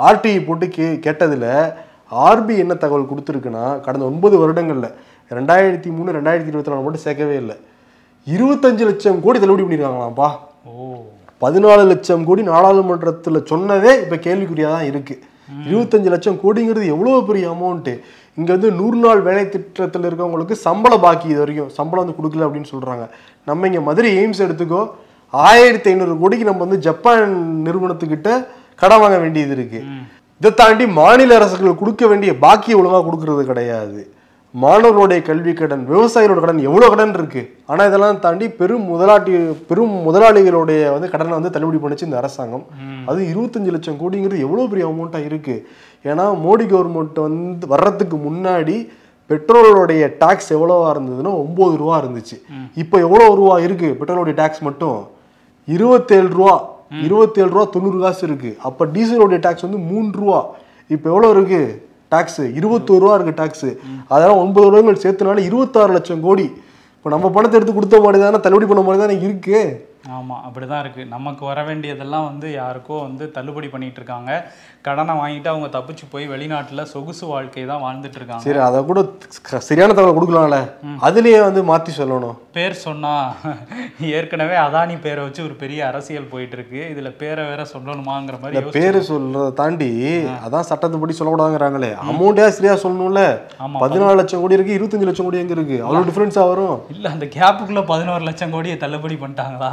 ஆர்டிஐ 0.00 0.38
போட்டு 0.46 0.68
கே 0.76 0.86
கேட்டதில் 1.06 1.50
ஆர்பிஐ 2.26 2.58
என்ன 2.64 2.74
தகவல் 2.84 3.10
கொடுத்துருக்குன்னா 3.10 3.64
கடந்த 3.86 4.04
ஒன்பது 4.10 4.38
வருடங்களில் 4.42 4.90
ரெண்டாயிரத்தி 5.30 5.90
மூணு 5.96 6.16
ரெண்டாயிரத்தி 6.16 6.50
இருபத்தி 6.52 6.72
நாலு 6.72 6.84
மட்டும் 6.86 7.04
சேர்க்கவே 7.06 7.36
இல்லை. 7.42 7.56
இருபத்தஞ்சு 8.26 8.84
லட்சம் 8.88 9.22
கோடி 9.24 9.38
தள்ளுபடி 9.38 9.64
பண்ணியிருக்காங்களாம்ப்பா. 9.64 10.28
ஓ. 10.66 10.72
பதினாலு 11.44 11.84
லட்சம் 11.92 12.26
கோடி 12.28 12.42
நாடாளுமன்றத்தில் 12.50 13.46
சொன்னதே 13.52 13.92
இப்போ 14.02 14.16
கேள்விக்குறியாக 14.26 14.74
தான் 14.76 14.88
இருக்கு. 14.90 15.14
இருபத்தஞ்சு 15.70 16.10
லட்சம் 16.12 16.38
கோடிங்கிறது 16.42 16.86
எவ்வளோ 16.94 17.16
பெரிய 17.28 17.46
அமௌண்ட்டு 17.54 17.94
இங்கே 18.38 18.52
வந்து 18.54 18.68
நூறு 18.78 18.98
நாள் 19.04 19.20
வேலை 19.26 19.42
திட்டத்தில் 19.54 20.06
இருக்கவங்களுக்கு 20.08 20.54
சம்பள 20.66 20.92
பாக்கி 21.04 21.26
இது 21.32 21.40
வரைக்கும். 21.42 21.70
சம்பளம் 21.78 22.02
வந்து 22.04 22.16
கொடுக்கல 22.18 22.46
அப்படின்னு 22.46 22.70
சொல்கிறாங்க 22.74 23.04
நம்ம 23.50 23.66
இங்கே 23.70 23.82
மதுரை 23.88 24.10
எய்ம்ஸ் 24.20 24.44
எடுத்துக்கோ 24.46 24.80
ஆயிரத்தி 25.32 25.90
ஐநூறு 25.92 26.14
கோடிக்கு 26.22 26.48
நம்ம 26.48 26.62
வந்து 26.66 26.80
ஜப்பான் 26.86 27.22
நிறுவனத்துக்கிட்ட 27.66 28.30
கடன் 28.82 29.02
வாங்க 29.02 29.18
வேண்டியது 29.24 29.54
இருக்கு. 29.56 29.80
இதை 30.40 30.50
தாண்டி 30.60 30.84
மாநில 31.00 31.36
அரசுகள் 31.38 31.80
கொடுக்க 31.82 32.06
வேண்டிய 32.12 32.32
பாக்கியை 32.44 32.76
ஒழுங்காக 32.80 33.04
கொடுக்கறது 33.08 33.44
கிடையாது. 33.50 34.00
மாணவர்களுடைய 34.62 35.20
கல்வி 35.28 35.52
கடன் 35.58 35.80
விவசாயிகளோட 35.92 36.40
கடன் 36.42 36.58
எவ்வளோ 36.66 36.88
கடன் 36.90 37.14
இருக்கு? 37.18 37.42
ஆனால் 37.70 37.88
இதெல்லாம் 37.88 38.18
தாண்டி 38.24 38.46
பெரும் 38.58 38.84
முதலாட்டி 38.90 39.32
பெரும் 39.68 39.94
முதலாளிகளுடைய 40.06 40.82
வந்து 40.94 41.08
கடனை 41.12 41.32
வந்து 41.36 41.52
தள்ளுபடி 41.54 41.78
பண்ணுச்சு 41.82 42.06
இந்த 42.08 42.18
அரசாங்கம். 42.20 42.64
அது 43.10 43.20
இருபத்தஞ்சு 43.30 43.72
லட்சம் 43.76 43.98
கோடிங்கிறது 44.02 44.44
எவ்வளோ 44.46 44.66
பெரிய 44.72 44.84
அமௌண்ட்டாக 44.90 45.28
இருக்கு? 45.30 45.54
ஏன்னா 46.10 46.24
மோடி 46.44 46.66
கவர்மெண்ட் 46.72 47.18
வந்து 47.26 47.70
வர்றதுக்கு 47.72 48.18
முன்னாடி 48.26 48.76
பெட்ரோலுடைய 49.30 50.04
டாக்ஸ் 50.22 50.50
எவ்வளோவா 50.56 50.88
இருந்ததுன்னா 50.94 51.32
ஒம்பது 51.44 51.74
ரூபா 51.82 51.96
இருந்துச்சு. 52.02 52.36
இப்போ 52.82 52.96
எவ்வளோ 53.06 53.26
ரூபா 53.40 53.56
இருக்கு? 53.66 53.90
பெட்ரோலுடைய 54.00 54.36
டாக்ஸ் 54.42 54.62
மட்டும் 54.68 55.00
இருபத்தேழு 55.68 56.30
ரூபா 56.38 56.54
இருபத்தேழு 57.06 57.50
ரூபா 57.54 57.64
தொண்ணூறு 57.74 57.98
காசு 58.04 58.22
இருக்கு. 58.28 58.52
அப்போ 58.68 58.82
டீசலுடைய 58.94 59.40
டாக்ஸ் 59.46 59.66
வந்து 59.66 59.80
மூணு 59.90 60.08
ரூபா. 60.20 60.38
இப்போ 60.94 61.06
எவ்வளோ 61.12 61.30
இருக்கு? 61.36 61.62
டேக்ஸு 62.14 62.44
இருபத்தோரு 62.60 63.02
ரூபா 63.04 63.16
இருக்குது 63.18 63.40
டாக்ஸ் 63.42 63.68
அதெல்லாம் 64.12 64.42
ஒன்பது 64.44 64.68
ரூபாய்கள் 64.72 65.02
சேர்த்துனால 65.06 65.48
இருபத்தாறு 65.48 65.96
லட்சம் 65.98 66.26
கோடி. 66.28 66.46
இப்போ 66.96 67.10
நம்ம 67.14 67.28
பணத்தை 67.32 67.56
எடுத்து 67.58 67.72
கொடுத்த 67.76 67.96
மாதிரி 68.04 68.18
தானே 68.20 68.38
தள்ளுபடி 68.44 68.66
பண்ண 68.68 68.82
மாதிரி 68.84 69.00
தானே 69.02 69.16
இருக்கு. 69.24 69.58
அப்படி 70.46 70.66
தான் 70.70 70.82
இருக்குது 70.84 71.10
நமக்கு 71.14 71.42
வர 71.48 71.60
வேண்டியதெல்லாம் 71.68 72.26
வந்து 72.30 72.46
யாருக்கோ 72.60 72.96
வந்து 73.06 73.24
தள்ளுபடி 73.36 73.68
பண்ணிகிட்டு 73.72 74.00
இருக்காங்க. 74.00 74.30
கடனை 74.86 75.12
வாங்கிட்டு 75.18 75.48
அவங்க 75.50 75.68
தப்பிச்சு 75.74 76.04
போய் 76.12 76.24
வெளிநாட்டுல 76.32 76.82
சொகுசு 76.90 77.24
வாழ்க்கை 77.30 77.62
தான் 77.70 77.82
வாழ்ந்துட்டு 77.84 78.18
இருக்காங்க. 78.18 78.44
சரி 78.46 78.60
அதை 78.64 78.78
கூட 78.88 79.00
சரியான 79.68 79.94
தகவல் 79.98 80.16
கொடுக்கலாம்ல. 80.16 80.58
அதுலயே 81.06 81.38
வந்து 81.44 81.60
மாத்தி 81.70 81.92
சொல்லணும். 81.98 82.34
பேர் 82.56 82.74
சொன்னா 82.86 83.12
ஏற்கனவே 84.16 84.56
அதானி 84.64 84.96
பேரை 85.04 85.20
வச்சு 85.26 85.40
ஒரு 85.46 85.54
பெரிய 85.62 85.80
அரசியல் 85.90 86.28
போயிட்டு 86.32 86.56
இருக்கு 86.58 86.80
இதுல 86.92 87.08
பேரை 87.22 87.44
வேற 87.50 87.62
சொல்லணுமாங்கிற 87.72 88.36
மாதிரி 88.42 88.72
பேரு 88.76 89.00
சொல்றதை 89.08 89.48
தாண்டி 89.60 89.88
அதான் 90.44 90.68
சட்டத்துப்படி 90.70 91.16
சொல்லக்கூடாதுங்கிறாங்களே. 91.20 91.90
அமௌண்டே 92.10 92.46
சரியா 92.58 92.74
சொல்லணும்ல? 92.84 93.22
பதினாலு 93.84 94.20
லட்சம் 94.20 94.42
கோடி 94.44 94.58
இருக்கு 94.58 94.76
இருபத்தஞ்சு 94.78 95.08
லட்சம் 95.10 95.28
கோடி 95.28 95.42
எங்க 95.44 95.56
இருக்கு? 95.58 95.78
அவ்வளவு 95.86 96.08
டிஃபரன்ஸா 96.10 96.44
வரும். 96.52 96.76
இல்ல 96.96 97.06
அந்த 97.14 97.28
கேப்புக்குள்ள 97.38 97.84
பதினோரு 97.92 98.24
லட்சம் 98.28 98.54
கோடியை 98.56 98.76
தள்ளுபடி 98.84 99.18
பண்ணிட்டாங்களா? 99.24 99.72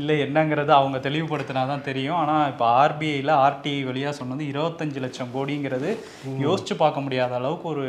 இல்ல 0.00 0.10
என்னங்கிறது 0.26 0.74
அவங்க 0.80 0.98
தெளிவுபடுத்தினா 1.08 1.64
தான் 1.72 1.86
தெரியும். 1.88 2.18
ஆனா 2.24 2.36
இப்போ 2.52 2.66
ஆர்பிஐல 2.82 3.32
ஆர்டிஐ 3.46 3.80
வழியா 3.88 4.12
சொன்னது 4.20 4.38
இருபத்தஞ்சு 4.44 5.00
லட்சம் 5.00 5.28
கோடிங்கிறது 5.34 5.96
யோசிச்சு 6.40 6.74
பார்க்க 6.76 7.00
முடியாத 7.00 7.34
அளவுக்கு 7.34 7.68
ஒரு 7.68 7.84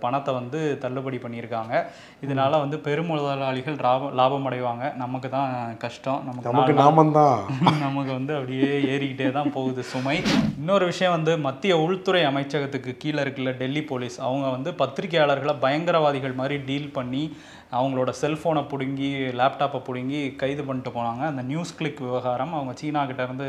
பணத்தை 0.00 0.34
வந்து 0.34 0.78
தள்ளுபடி 0.78 1.16
பண்ணியிருக்காங்க. 1.16 1.84
இதனால 2.26 2.50
வந்து 2.50 2.76
பெருமுதலாளிகள் 2.76 3.80
லாபம் 3.80 4.14
லாபம் 4.14 4.50
அடைவாங்க 4.50 4.96
நமக்கு 4.96 5.28
தான் 5.28 5.76
கஷ்டம். 5.78 6.22
நமக்கு 6.24 6.50
நமக்கு 6.50 6.72
நாமந்தான். 6.72 7.40
நமக்கு 7.80 8.12
வந்து 8.12 8.34
அப்படியே 8.34 8.80
ஏறிக்கிட்டே 8.80 9.32
தான் 9.32 9.52
போகுது 9.52 9.82
சுமை. 9.82 10.22
இன்னொரு 10.58 10.84
விஷயம் 10.84 11.12
வந்து 11.12 11.38
மத்திய 11.38 11.78
உள்துறை 11.78 12.24
அமைச்சகத்துக்கு 12.24 12.96
கீழே 12.96 13.22
இருக்குல்ல 13.22 13.56
டெல்லி 13.56 13.82
போலீஸ். 13.82 14.20
அவங்க 14.20 14.48
வந்து 14.48 14.70
பத்திரிகையாளர்களை 14.70 15.54
பயங்கரவாதிகள் 15.60 16.34
மாதிரி 16.34 16.62
டீல் 16.64 16.92
பண்ணி 16.92 17.36
அவங்களோட 17.78 18.10
செல்ஃபோனை 18.20 18.62
பிடுங்கி 18.70 19.08
லேப்டாப்பை 19.38 19.78
பிடுங்கி 19.86 20.20
கைது 20.42 20.62
பண்ணிட்டு 20.66 20.90
போனாங்க. 20.96 21.22
அந்த 21.32 21.42
நியூஸ் 21.50 21.74
கிளிக் 21.78 22.02
விவகாரம் 22.06 22.54
அவங்க 22.58 22.72
சீனாக்கிட்டேருந்து 22.80 23.48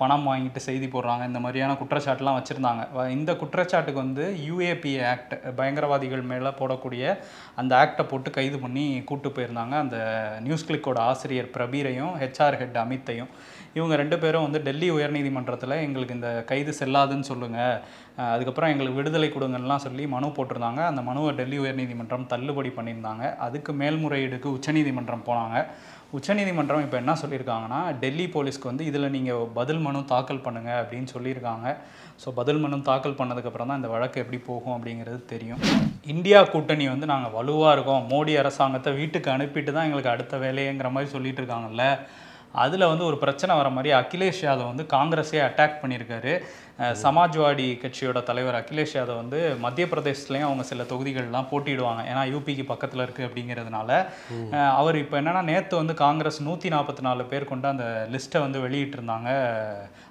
பணம் 0.00 0.26
வாங்கிட்டு 0.28 0.60
செய்தி 0.66 0.86
போடுறாங்க. 0.94 1.22
இந்த 1.30 1.40
மாதிரியான 1.44 1.76
குற்றச்சாட்டுலாம் 1.82 2.38
வச்சுருந்தாங்க. 2.38 2.82
இந்த 3.16 3.30
குற்றச்சாட்டுக்கு 3.42 4.04
வந்து 4.04 4.26
யூஏபி 4.48 4.92
ஆக்ட் 5.12 5.34
பயங்கரவாதிகள் 5.60 6.28
மேலே 6.32 6.52
போடக்கூடிய 6.60 7.14
அந்த 7.62 7.72
ஆக்டை 7.82 8.06
போட்டு 8.12 8.30
கைது 8.38 8.58
பண்ணி 8.64 8.84
கூட்டு 9.10 9.30
போயிருந்தாங்க. 9.36 9.76
அந்த 9.84 9.98
நியூஸ் 10.46 10.66
கிளிக்கோட 10.70 11.00
ஆசிரியர் 11.12 11.54
பிரபீரையும் 11.56 12.14
ஹெச்ஆர் 12.24 12.58
ஹெட் 12.62 12.78
அமித்தையும். 12.84 13.32
இவங்க 13.78 13.94
ரெண்டு 14.00 14.16
பேரும் 14.22 14.44
வந்து 14.46 14.60
டெல்லி 14.66 14.86
உயர்நீதிமன்றத்தில் 14.94 15.82
எங்களுக்கு 15.86 16.16
இந்த 16.18 16.30
கைது 16.50 16.72
செல்லாதுன்னு 16.78 17.26
சொல்லுங்கள் 17.28 17.82
அதுக்கப்புறம் 18.32 18.70
எங்களுக்கு 18.72 18.98
விடுதலை 19.00 19.28
கொடுங்கலாம் 19.34 19.84
சொல்லி 19.84 20.04
மனு 20.14 20.28
போட்டிருந்தாங்க. 20.38 20.80
அந்த 20.90 21.02
மனுவை 21.08 21.30
டெல்லி 21.38 21.58
உயர்நீதிமன்றம் 21.62 22.26
தள்ளுபடி 22.32 22.70
பண்ணியிருந்தாங்க. 22.78 23.24
அதுக்கு 23.46 23.72
மேல்முறையீடுக்கு 23.82 24.48
உச்சநீதிமன்றம் 24.56 25.26
போனாங்க. 25.28 25.58
உச்சநீதிமன்றம் 26.18 26.84
இப்போ 26.84 26.96
என்ன 27.00 27.12
சொல்லியிருக்காங்கன்னா 27.22 27.80
டெல்லி 28.02 28.24
போலீஸ்க்கு 28.34 28.70
வந்து 28.70 28.84
இதில் 28.90 29.12
நீங்கள் 29.16 29.44
பதில் 29.58 29.82
மனு 29.84 29.98
தாக்கல் 30.12 30.42
பண்ணுங்கள் 30.46 30.80
அப்படின்னு 30.82 31.08
சொல்லியிருக்காங்க. 31.14 31.66
ஸோ 32.22 32.30
பதில் 32.38 32.62
மனு 32.62 32.78
தாக்கல் 32.88 33.18
பண்ணதுக்கப்புறம் 33.20 33.70
தான் 33.70 33.80
இந்த 33.80 33.90
வழக்கு 33.94 34.22
எப்படி 34.22 34.40
போகும் 34.48 34.74
அப்படிங்கிறது 34.76 35.20
தெரியும். 35.34 35.62
இந்தியா 36.14 36.40
கூட்டணி 36.54 36.86
வந்து 36.94 37.06
நாங்கள் 37.12 37.34
வலுவாக 37.36 37.74
இருக்கோம். 37.76 38.02
மோடி 38.12 38.34
அரசாங்கத்தை 38.42 38.92
வீட்டுக்கு 39.00 39.30
அனுப்பிட்டு 39.36 39.72
தான் 39.76 39.86
எங்களுக்கு 39.88 40.12
அடுத்த 40.14 40.36
வேலையேங்கிற 40.46 40.90
மாதிரி 40.96 41.14
சொல்லிட்டு 41.14 41.42
இருக்காங்கல்ல. 41.42 41.86
அதில் 42.64 42.90
வந்து 42.90 43.04
ஒரு 43.10 43.16
பிரச்சனை 43.24 43.52
வர 43.56 43.68
மாதிரி 43.76 43.90
அகிலேஷ் 44.00 44.42
யாதவ் 44.46 44.70
வந்து 44.72 44.86
காங்கிரஸே 44.96 45.40
அட்டாக் 45.48 45.80
பண்ணியிருக்காரு. 45.82 46.32
சமாஜ்வாடி 47.02 47.66
கட்சியோட 47.80 48.18
தலைவர் 48.28 48.58
அகிலேஷ் 48.60 48.94
யாதவ் 48.96 49.20
வந்து 49.20 49.40
மத்திய 49.64 49.86
பிரதேசத்துலேயும் 49.92 50.48
அவங்க 50.48 50.64
சில 50.70 50.84
தொகுதிகள்லாம் 50.92 51.48
போட்டியிடுவாங்க. 51.50 52.02
ஏன்னா 52.10 52.22
யூபிக்கு 52.34 52.64
பக்கத்தில் 52.70 53.04
இருக்குது 53.04 53.26
அப்படிங்கிறதுனால. 53.28 53.90
அவர் 54.80 54.98
இப்போ 55.02 55.16
என்னன்னா 55.20 55.42
நேற்று 55.50 55.76
வந்து 55.80 55.94
காங்கிரஸ் 56.04 56.40
நூற்றி 56.48 56.70
நாற்பத்தி 56.76 57.04
நாலு 57.08 57.24
பேர் 57.32 57.50
கொண்ட 57.52 57.68
அந்த 57.74 57.86
லிஸ்ட்டை 58.14 58.40
வந்து 58.46 58.64
வெளியிட்டிருந்தாங்க. 58.66 59.30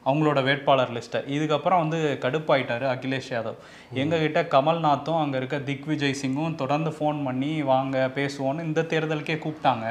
அவங்களோட 0.09 0.41
வேட்பாளர் 0.49 0.93
லிஸ்ட்டை 0.97 1.21
இதுக்கப்புறம் 1.35 1.81
வந்து 1.83 1.99
கடுப்பாயிட்டாரு 2.25 2.87
அகிலேஷ் 2.93 3.31
யாதவ். 3.35 3.59
எங்ககிட்ட 4.01 4.39
கமல்நாத்தும் 4.55 5.19
அங்கே 5.21 5.37
இருக்க 5.41 5.57
திக்விஜய் 5.69 6.19
சிங்கும் 6.21 6.57
தொடர்ந்து 6.61 6.91
ஃபோன் 6.97 7.19
பண்ணி 7.27 7.51
வாங்க 7.71 7.97
பேசுவோன்னு 8.17 8.65
இந்த 8.69 8.81
தேர்தலுக்கே 8.91 9.37
கூப்பிட்டாங்க. 9.45 9.87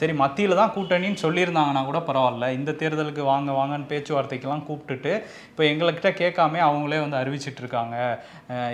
சரி 0.00 0.14
மத்தியில் 0.22 0.58
தான் 0.60 0.72
கூட்டணின்னு 0.76 1.22
சொல்லியிருந்தாங்கன்னா 1.24 1.82
கூட 1.90 2.00
பரவாயில்ல. 2.08 2.48
இந்த 2.58 2.70
தேர்தலுக்கு 2.82 3.22
வாங்க 3.32 3.50
வாங்கன்னு 3.58 3.90
பேச்சுவார்த்தைக்கெல்லாம் 3.92 4.66
கூப்பிட்டுட்டு 4.68 5.12
இப்போ 5.50 5.64
எங்கள்கிட்ட 5.70 6.10
கேட்காம 6.22 6.60
அவங்களே 6.68 7.00
வந்து 7.04 7.20
அறிவிச்சிட்டு 7.20 7.62
இருக்காங்க 7.64 7.96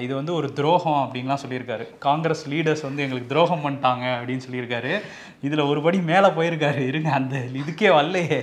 இது 0.04 0.12
வந்து 0.20 0.32
ஒரு 0.38 0.48
துரோகம் 0.58 1.00
அப்படின்லாம் 1.04 1.42
சொல்லியிருக்காரு. 1.44 1.86
காங்கிரஸ் 2.06 2.44
லீடர்ஸ் 2.52 2.86
வந்து 2.88 3.04
எங்களுக்கு 3.06 3.32
துரோகம் 3.32 3.64
பண்ணிட்டாங்க 3.66 4.04
அப்படின்னு 4.18 4.46
சொல்லியிருக்காரு. 4.46 4.92
இதில் 5.46 5.68
ஒரு 5.70 5.80
படி 5.86 5.98
மேலே 6.10 6.28
போயிருக்காரு. 6.38 6.82
இருங்க 6.90 7.10
அந்த 7.20 7.36
இதுக்கே 7.62 7.90
வரலையே. 7.98 8.40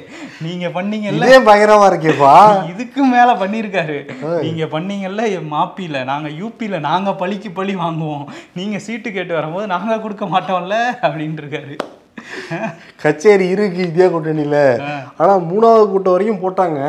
நீங்கள் 0.48 0.76
பண்ணீங்க 0.78 1.08
பயங்கரமாக 1.12 1.48
பயங்கரமா 1.50 1.88
இருக்கேப்பா. 1.92 2.31
இதுக்கு 2.72 3.02
மேல 3.14 3.30
பண்ணிருக்காரு. 3.44 3.98
நீங்க 4.46 4.66
பண்ணீங்கல்ல 4.74 5.24
என் 5.38 5.52
மாப்பில 5.56 6.04
நாங்க 6.12 6.30
யூபில 6.42 6.80
நாங்க 6.90 7.12
பழிக்கு 7.22 7.52
பழி 7.60 7.76
வாங்குவோம். 7.84 8.26
நீங்க 8.60 8.80
சீட்டு 8.88 9.12
கேட்டு 9.18 9.40
வரும்போது 9.40 9.74
நாங்க 9.76 10.02
கொடுக்க 10.06 10.26
மாட்டோம்ல 10.36 10.78
அப்படின்ட்டு 11.06 11.44
இருக்காரு 11.46 11.76
கச்சேரி 13.02 13.46
இருக்கு 13.54 13.80
இந்தியா 13.88 14.08
கூட்டணியில. 14.14 14.58
ஆனா 15.22 15.34
மூணாவது 15.52 15.86
கூட்டம் 15.94 16.16
வரைக்கும் 16.16 16.44
போட்டாங்க. 16.44 16.80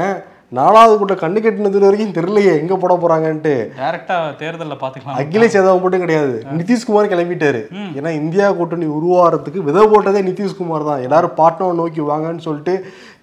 நாலாவது 0.58 0.94
கூட்டம் 1.00 1.20
கண்ணு 1.22 1.38
கட்டினது 1.44 1.78
வரைக்கும் 1.84 2.14
தெரியலையே 2.16 2.54
எங்க 2.62 2.74
போட 2.80 2.94
போறாங்கன்ட்டு. 3.02 3.52
டைரக்டா 3.78 4.16
தேர்தல்ல 4.40 4.74
பாத்துக்கலாம் 4.82 5.20
அகிலேஷ் 5.22 5.56
யாதவ் 5.56 5.80
மட்டும் 5.84 6.04
கிடையாது. 6.04 6.34
நிதிஷ்குமார் 6.58 7.10
கிளம்பிட்டாரு. 7.12 7.62
ஏன்னா 7.98 8.10
இந்தியா 8.22 8.48
கூட்டணி 8.58 8.86
உருவாகிறதுக்கு 8.96 9.62
விதை 9.68 9.84
போட்டதே 9.92 10.22
நிதிஷ்குமார் 10.28 10.88
தான். 10.90 11.04
எல்லாரும் 11.06 11.36
பாட்னாவை 11.40 11.74
நோக்கி 11.80 12.02
வாங்கன்னு 12.10 12.46
சொல்லிட்டு 12.48 12.74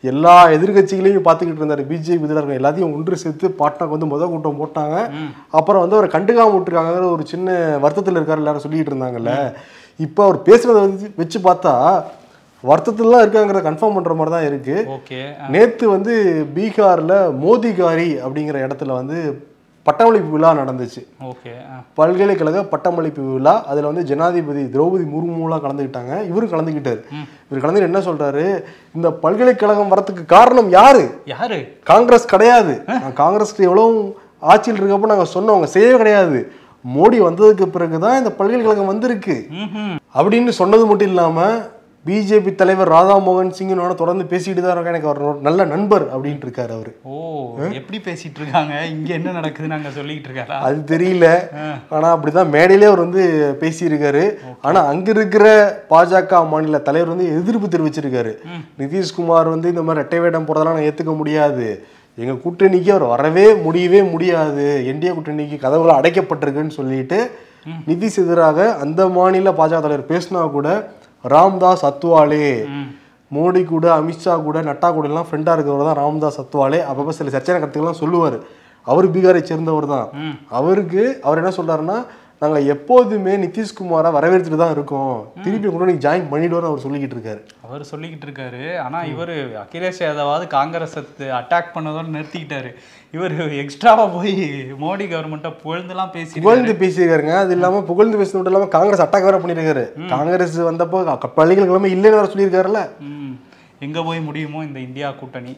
எல்லா 0.04 0.36
எதிர்கட்சிகளையும் 0.56 1.26
பார்த்துக்கிட்டு 1.26 1.62
இருந்தாரு. 1.62 1.84
பிஜேபி 1.90 2.28
இருக்க 2.34 2.60
எல்லாத்தையும் 2.60 2.94
ஒன்று 2.98 3.22
சேர்த்து 3.24 3.48
பாட்னாக்கு 3.62 3.96
வந்து 3.96 4.12
முதல் 4.14 4.32
கூட்டம் 4.34 4.62
போட்டாங்க. 4.62 4.98
அப்புறம் 5.60 5.84
வந்து 5.84 5.98
அவரை 5.98 6.10
கண்டுக்காம 6.16 6.54
விட்டுருக்காங்கிற 6.56 7.10
ஒரு 7.18 7.26
சின்ன 7.34 7.58
வருத்தத்தில் 7.84 8.20
இருக்காரு 8.20 8.44
எல்லாரும் 8.44 8.66
சொல்லிட்டு 8.66 8.94
இருந்தாங்கல்ல. 8.94 9.34
இப்போ 10.06 10.24
அவர் 10.28 10.40
பேசுறத 10.48 10.78
வந்து 10.86 11.12
வச்சு 11.22 11.40
பார்த்தா 11.50 11.74
வருத்தத்துலலாம் 12.64 13.22
இருக்காங்கிறத 13.24 13.62
கன்ஃபார்ம் 13.66 13.98
பண்ற 13.98 14.14
மாதிரி 14.20 14.32
தான் 14.36 14.48
இருக்கு. 14.48 14.78
ஓகே. 14.96 15.20
நேத்து 15.54 15.86
வந்து 15.96 16.14
பீகார்ல 16.56 17.14
மோதிகாரி 17.44 18.10
அப்படிங்கிற 18.24 18.58
இடத்துல 18.68 18.94
வந்து 19.02 19.20
பட்டமளிப்பு 19.90 20.32
விழா 20.36 20.52
நடந்துச்சு. 20.62 21.02
ஓகே 21.32 21.54
பல்கலைக்கழக 22.00 22.64
பட்டமளிப்பு 22.74 23.24
விழா 23.34 23.56
அதுல 23.72 23.90
வந்து 23.92 24.04
ஜனாதிபதி 24.12 24.64
திரௌபதி 24.76 25.06
முர்முலாம் 25.14 25.64
கலந்துக்கிட்டாங்க 25.66 26.14
இவரும் 26.30 26.54
கலந்துக்கிட்டாரு 26.54 27.02
இவர் 27.50 27.64
கலந்து 27.64 27.88
என்ன 27.90 28.02
சொல்றாரு? 28.08 28.46
இந்த 28.98 29.08
பல்கலைக்கழகம் 29.24 29.92
வரதுக்கு 29.94 30.24
காரணம் 30.36 30.70
யாரு? 30.78 31.04
யாரு? 31.34 31.60
காங்கிரஸ் 31.92 32.32
கிடையாது. 32.34 32.74
காங்கிரஸ் 33.22 33.54
எவ்வளவு 33.70 33.94
ஆட்சியில் 34.52 34.80
இருக்கப்போ 34.82 35.12
நாங்க 35.12 35.28
சொன்னோம். 35.34 35.56
அவங்க 35.56 35.70
செய்யவே 35.76 35.98
கிடையாது. 36.02 36.40
மோடி 36.96 37.18
வந்ததுக்கு 37.28 37.66
பிறகுதான் 37.76 38.20
இந்த 38.20 38.32
பல்கலைக்கழகம் 38.38 38.92
வந்திருக்கு. 38.92 39.36
அப்படின்னு 40.20 40.52
சொன்னது 40.60 40.84
மட்டும் 40.90 41.12
இல்லாம 41.14 41.40
பிஜேபி 42.08 42.52
தலைவர் 42.60 42.92
ராதா 42.94 43.16
மோகன் 43.26 43.56
சிங்கனோட 43.58 43.94
தொடர்ந்து 44.02 44.26
பேசிட்டு 44.32 44.62
தான் 44.62 44.74
இருக்கேன் 44.74 44.94
எனக்கு 44.94 45.10
அவர் 45.10 45.42
நல்ல 45.48 45.66
நண்பர் 45.72 46.06
அப்படின்ட்டு 46.14 46.46
இருக்காரு 46.48 46.72
அவரு. 46.76 46.92
ஓ 47.04 47.16
எப்படி 47.80 47.98
பேசிட்டு 48.06 48.40
இருக்காங்க? 48.42 48.74
இங்க 48.94 49.10
என்ன 49.18 49.34
நடக்குதுன்னு 49.38 49.76
அங்க 49.78 49.90
சொல்லிட்டு 49.98 50.30
இருக்காரா? 50.30 50.58
அது 50.68 50.78
தெரியல. 50.94 51.28
ஆனா 51.96 52.08
அப்படிதான் 52.16 52.54
மேடையிலே 52.56 52.88
அவர் 52.90 53.04
வந்து 53.06 53.24
பேசியிருக்காரு. 53.64 54.24
ஆனா 54.68 54.82
அங்க 54.92 55.10
இருக்கிற 55.16 55.46
பாஜக 55.90 56.42
மாநில 56.54 56.80
தலைவர் 56.88 57.14
வந்து 57.14 57.28
எதிர்ப்பு 57.40 57.70
தெரிவிச்சிருக்காரு. 57.74 58.34
நிதிஷ்குமார் 58.82 59.54
வந்து 59.56 59.74
இந்த 59.74 59.84
மாதிரி 59.88 60.02
ரெட்டை 60.04 60.22
வேடம் 60.26 60.48
போறதெல்லாம் 60.50 60.80
நான் 60.80 60.88
ஏத்துக்க 60.92 61.16
முடியாது. 61.22 61.68
எங்க 62.22 62.36
கூட்டணிக்கு 62.46 62.94
அவர் 62.96 63.06
வரவே 63.14 63.48
முடியவே 63.66 64.02
முடியாது. 64.14 64.68
என்டிஏ 64.92 65.12
கூட்டணிக்கு 65.18 65.60
கதவுகள் 65.66 66.00
அடைக்கப்பட்டிருக்குன்னு 66.00 66.78
சொல்லிட்டு 66.80 67.20
நிதிஷ் 67.92 68.20
எதிராக 68.24 68.60
அந்த 68.86 69.02
மாநில 69.18 69.52
பாஜக 69.60 69.82
தலைவர் 69.86 70.10
பேசினா 70.12 70.42
கூட 70.58 70.68
ராம்தாஸ் 71.24 71.86
அத்வாலே. 71.92 72.48
மோடி 73.36 73.62
கூட 73.72 73.86
அமித்ஷா 74.00 74.36
கூட 74.44 74.58
நட்டா 74.70 74.88
கூட 74.94 75.08
எல்லாம் 75.08 75.28
ஃப்ரெண்டா 75.30 75.54
இருக்கிறவர் 75.56 75.90
தான் 75.90 76.00
ராம்தாஸ் 76.04 76.40
அத்வாலே. 76.44 76.80
அப்பப்போ 76.90 77.14
சில 77.20 77.30
சர்ச்சையான 77.36 77.62
கருத்துக்கள்லாம் 77.62 78.02
சொல்லுவார். 78.04 78.38
அவர் 78.88 79.08
பீகாரை 79.14 79.42
சேர்ந்தவர் 79.50 79.88
தான். 79.96 80.08
அவருக்கு 80.60 81.04
அவர் 81.28 81.42
என்ன 81.42 81.52
சொல்றாருன்னா 81.58 81.98
நாங்க 82.40 82.60
எப்போதுமே 82.60 83.38
நிதிஷ்குமாரை 83.38 84.10
வரவேற்றுட்டு 84.10 84.56
தான் 84.56 84.72
இருக்கோம். 84.72 85.32
திருப்பி 85.44 85.68
கூட 85.68 85.86
நீங்க 85.86 86.10
ஜாயின் 86.10 86.34
பண்ணிடுவோம்னு 86.34 86.62
அவர் 86.62 86.80
சொல்லிக்கிட்டு 86.80 87.16
இருக்காரு. 87.16 87.42
அவர் 87.62 87.88
சொல்லிக்கிட்டு 87.92 88.26
இருக்காரு. 88.26 88.78
ஆனா 88.78 89.04
இவரு 89.04 89.52
அகிலேஷ் 89.56 90.00
யாதவாவது 90.00 90.48
காங்கிரஸ் 90.48 91.00
அட்டாக் 91.20 91.66
பண்ணதோட 91.74 92.06
நிறுத்திக்கிட்டாரு. 92.14 92.74
இவர் 93.12 93.52
எக்ஸ்ட்ராவா 93.52 94.06
போய் 94.06 94.52
மோடி 94.82 95.10
கவர்மெண்ட்டை 95.10 95.54
புகழ்ந்துலாம் 95.64 96.12
பேசி 96.12 96.42
புகழ்ந்து 96.42 96.74
பேசியிருக்காருங்க. 96.74 97.38
அது 97.38 97.52
இல்லாம 97.52 97.82
புகழ்ந்து 97.82 98.18
பேசுறது 98.18 98.34
மட்டும் 98.34 98.46
இல்லாம 98.46 98.66
காங்கிரஸ் 98.66 99.02
அட்டாக் 99.02 99.24
வேற 99.24 99.40
பண்ணியிருக்காரு. 99.40 100.06
காங்கிரஸ் 100.08 100.60
வந்தப்போ 100.60 101.18
க- 101.18 101.28
பள்ளிகளுக்கு 101.28 101.88
இல்லைன்னு 101.88 102.00
வேற 102.00 102.24
சொல்லியிருக்காருல்ல. 102.24 102.90
எங்கே 103.80 104.02
போய் 104.02 104.22
முடியுமோ 104.22 104.64
இந்த 104.64 104.80
இந்தியா 104.80 105.12
கூட்டணி? 105.12 105.58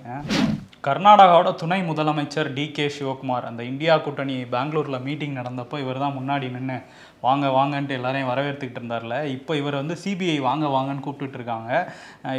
கர்நாடகாவோட 0.83 1.49
துணை 1.55 1.77
முதலமைச்சர் 1.81 2.47
டி 2.53 2.63
கே 2.71 2.85
சிவகுமார் 2.87 3.45
அந்த 3.45 3.61
இந்தியா 3.63 3.95
கூட்டணி 3.97 4.35
பெங்களூரில் 4.45 5.03
மீட்டிங் 5.03 5.35
நடந்தப்போ 5.35 5.75
இவர் 5.79 5.99
தான் 5.99 6.15
முன்னாடி 6.15 6.47
நின்று 6.51 6.77
வாங்க 7.25 7.47
வாங்கன்ட்டு 7.55 7.95
எல்லாரையும் 7.97 8.29
வரவேற்றுக்கிட்டு 8.31 8.79
இருந்தார்ல. 8.81 9.15
இப்போ 9.35 9.51
இவர் 9.61 9.75
வந்து 9.79 9.95
சிபிஐ 10.03 10.37
வாங்க 10.45 10.65
வாங்கன்னு 10.75 11.03
கூப்பிட்டுட்டு 11.05 11.37
இருக்காங்க 11.39 11.71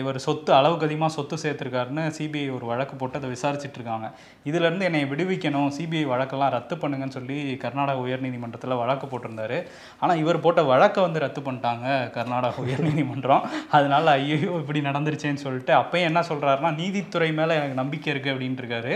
இவர் 0.00 0.18
சொத்து 0.26 0.50
அளவுக்கு 0.58 0.86
அதிகமாக 0.88 1.12
சொத்து 1.16 1.36
சேர்த்துருக்காருன்னு 1.42 2.04
சிபிஐ 2.16 2.48
ஒரு 2.56 2.66
வழக்கு 2.70 2.94
போட்டு 3.00 3.18
அதை 3.20 3.28
விசாரிச்சுட்டு 3.34 3.78
இருக்காங்க 3.80 4.08
இதுலேருந்து 4.50 4.86
என்னை 4.88 5.02
விடுவிக்கணும் 5.12 5.70
சிபிஐ 5.76 6.04
வழக்கெல்லாம் 6.12 6.52
ரத்து 6.56 6.76
பண்ணுங்கன்னு 6.82 7.16
சொல்லி 7.18 7.36
கர்நாடக 7.64 8.02
உயர்நீதிமன்றத்தில் 8.06 8.76
வழக்கு 8.82 9.08
போட்டிருந்தாரு. 9.12 9.58
ஆனால் 10.02 10.20
இவர் 10.22 10.40
போட்ட 10.46 10.64
வழக்கை 10.72 11.02
வந்து 11.06 11.22
ரத்து 11.24 11.42
பண்ணிட்டாங்க 11.48 11.86
கர்நாடக 12.16 12.64
உயர்நீதிமன்றம். 12.66 13.46
அதனால 13.78 14.16
ஐயோ 14.18 14.38
இப்படி 14.62 14.82
நடந்துருச்சேன்னு 14.88 15.44
சொல்லிட்டு 15.46 15.74
அப்பயும் 15.80 16.08
என்ன 16.10 16.22
சொல்றாருன்னா 16.30 16.72
நீதித்துறை 16.80 17.30
மேலே 17.40 17.58
எனக்கு 17.60 17.80
நம்பிக்கை 17.82 18.10
இருக்கு 18.14 18.32
அப்படின்ட்டு 18.34 18.64
இருக்காரு 18.64 18.92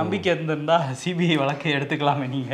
நம்பிக்கை 0.00 0.30
இருந்திருந்தா 0.34 0.78
சிபிஐ 1.04 1.38
வழக்கை 1.44 1.72
எடுத்துக்கலாமே 1.78 2.28
நீங்க. 2.36 2.52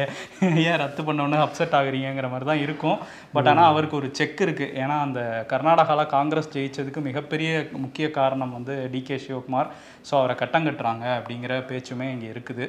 ஏன் 0.69 0.81
ரத்து 0.85 1.03
பண்ணோன்னு 1.11 1.45
அப்செட் 1.49 1.77
ஆகுறீங்கிற 1.81 2.27
மாதிரி 2.33 2.49
தான் 2.51 2.65
இருக்கும். 2.69 2.99
பட் 3.35 3.51
ஆனால் 3.53 3.71
அவருக்கு 3.73 3.99
ஒரு 4.01 4.11
செக் 4.21 4.43
இருக்கு. 4.47 4.69
ஏன்னா 4.85 4.97
அந்த 5.07 5.21
கர்நாடகாவில் 5.53 6.13
காங்கிரஸ் 6.17 6.53
ஜெயிச்சதுக்கு 6.57 7.03
மிகப்பெரிய 7.11 7.51
முக்கிய 7.85 8.09
காரணம் 8.21 8.57
வந்து 8.59 8.77
டி 8.95 9.03
கே 9.11 9.19
சிவகுமார். 9.27 9.71
ஸோ 10.09 10.15
அவரை 10.21 10.37
கட்டம் 10.43 10.69
கட்டுறாங்க 10.69 11.07
அப்படிங்கிற 11.19 11.55
பேச்சுமே 11.71 12.09
இங்கே 12.15 12.31
இருக்குது. 12.35 12.67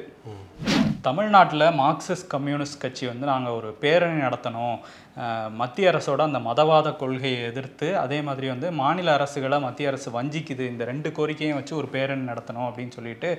தமிழ்நாட்டில் 1.06 1.64
மார்க்சிஸ்ட் 1.80 2.30
கம்யூனிஸ்ட் 2.32 2.82
கட்சி 2.82 3.04
வந்து 3.10 3.26
நாங்கள் 3.30 3.54
ஒரு 3.58 3.68
பேரணி 3.82 4.18
நடத்தணும். 4.24 4.78
மத்திய 5.60 5.90
அரசோட 5.90 6.20
அந்த 6.28 6.38
மதவாத 6.46 6.88
கொள்கையை 7.00 7.38
எதிர்த்து 7.48 7.86
அதே 8.02 8.18
மாதிரி 8.26 8.46
வந்து 8.52 8.68
மாநில 8.80 9.08
அரசுகளை 9.18 9.56
மத்திய 9.64 9.90
அரசு 9.90 10.08
வஞ்சிக்குது. 10.16 10.64
இந்த 10.72 10.82
ரெண்டு 10.90 11.08
கோரிக்கையும் 11.16 11.58
வச்சு 11.58 11.74
ஒரு 11.80 11.88
பேரணி 11.94 12.24
நடத்தணும் 12.30 12.66
அப்படின்னு 12.68 12.96
சொல்லிட்டு 12.98 13.30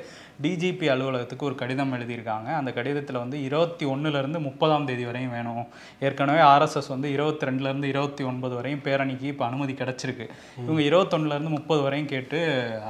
டிஜிபி 0.46 0.88
அலுவலகத்துக்கு 0.94 1.48
ஒரு 1.50 1.56
கடிதம் 1.62 1.94
எழுதியிருக்காங்க. 1.98 2.50
அந்த 2.60 2.72
கடிதத்தில் 2.78 3.22
வந்து 3.24 3.38
இருபத்தி 3.48 3.88
ஒன்றுலேருந்து 3.94 4.42
முப்பதாம் 4.48 4.88
தேதி 4.90 5.06
வரையும் 5.10 5.36
வேணும். 5.38 5.64
ஏற்கனவே 6.08 6.44
ஆர்எஸ்எஸ் 6.52 6.92
வந்து 6.96 7.10
இருபத்தி 7.16 7.48
ரெண்டுலேருந்து 7.50 7.92
இருபத்தி 7.94 8.26
ஒன்பது 8.32 8.56
வரையும் 8.60 8.84
பேரணிக்கு 8.88 9.28
இப்போ 9.34 9.46
அனுமதி 9.50 9.76
கிடச்சிருக்கு. 9.84 10.28
இவங்க 10.66 10.84
இருபத்தொன்னுலேருந்து 10.90 11.56
முப்பது 11.58 11.84
வரையும் 11.88 12.12
கேட்டு 12.14 12.40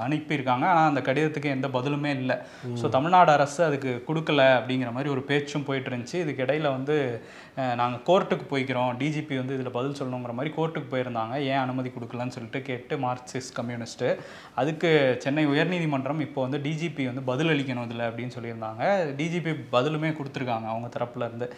அனுப்பியிருக்காங்க. 0.07 0.67
ஆனால் 0.73 0.89
அந்த 0.93 1.03
கடிதத்துக்கு 1.09 1.55
எந்த 1.57 1.69
பதிலுமே 1.77 2.13
இல்லை. 2.23 2.37
ஸோ 2.81 2.87
தமிழ்நாடு 2.97 3.33
அரசு 3.37 3.61
அதுக்கு 3.69 3.93
கொடுக்கல 4.09 4.49
அப்படிங்கிற 4.61 4.91
மாதிரி 4.91 5.09
ஒரு 5.09 5.23
பேச்சும் 5.23 5.65
போயிட்டு 5.65 5.89
இருந்துச்சு. 5.89 6.15
இதுக்கு 6.15 6.43
இடையில் 6.43 6.69
வந்து 6.69 6.97
நாங்கள் 7.79 8.01
கோர்ட்டுக்கு 8.07 8.45
போய்க்கிறோம். 8.51 8.91
டிஜிபி 8.99 9.35
வந்து 9.39 9.55
இதில் 9.57 9.73
பதில் 9.77 9.97
சொல்லணுங்கிற 9.99 10.33
மாதிரி 10.37 10.51
கோர்ட்டுக்கு 10.57 10.89
போயிருந்தாங்க. 10.93 11.35
ஏன் 11.51 11.61
அனுமதி 11.63 11.89
கொடுக்கலன்னு 11.95 12.35
சொல்லிட்டு 12.35 12.59
கேட்டு 12.69 12.93
மார்க்சிஸ்ட் 13.05 13.53
கம்யூனிஸ்ட்டு 13.57 14.09
அதுக்கு 14.61 14.89
சென்னை 15.23 15.43
உயர்நீதிமன்றம் 15.53 16.21
இப்போ 16.25 16.39
வந்து 16.45 16.59
டிஜிபி 16.67 17.05
வந்து 17.09 17.23
பதில் 17.31 17.51
அளிக்கணும் 17.53 17.87
இதில் 17.87 18.05
அப்படின்னு 18.09 18.35
சொல்லியிருந்தாங்க. 18.37 18.83
டிஜிபி 19.19 19.53
பதிலுமே 19.75 20.11
கொடுத்துருக்காங்க 20.19 20.69
அவங்க 20.73 20.89
தரப்புலேருந்து 20.95 21.49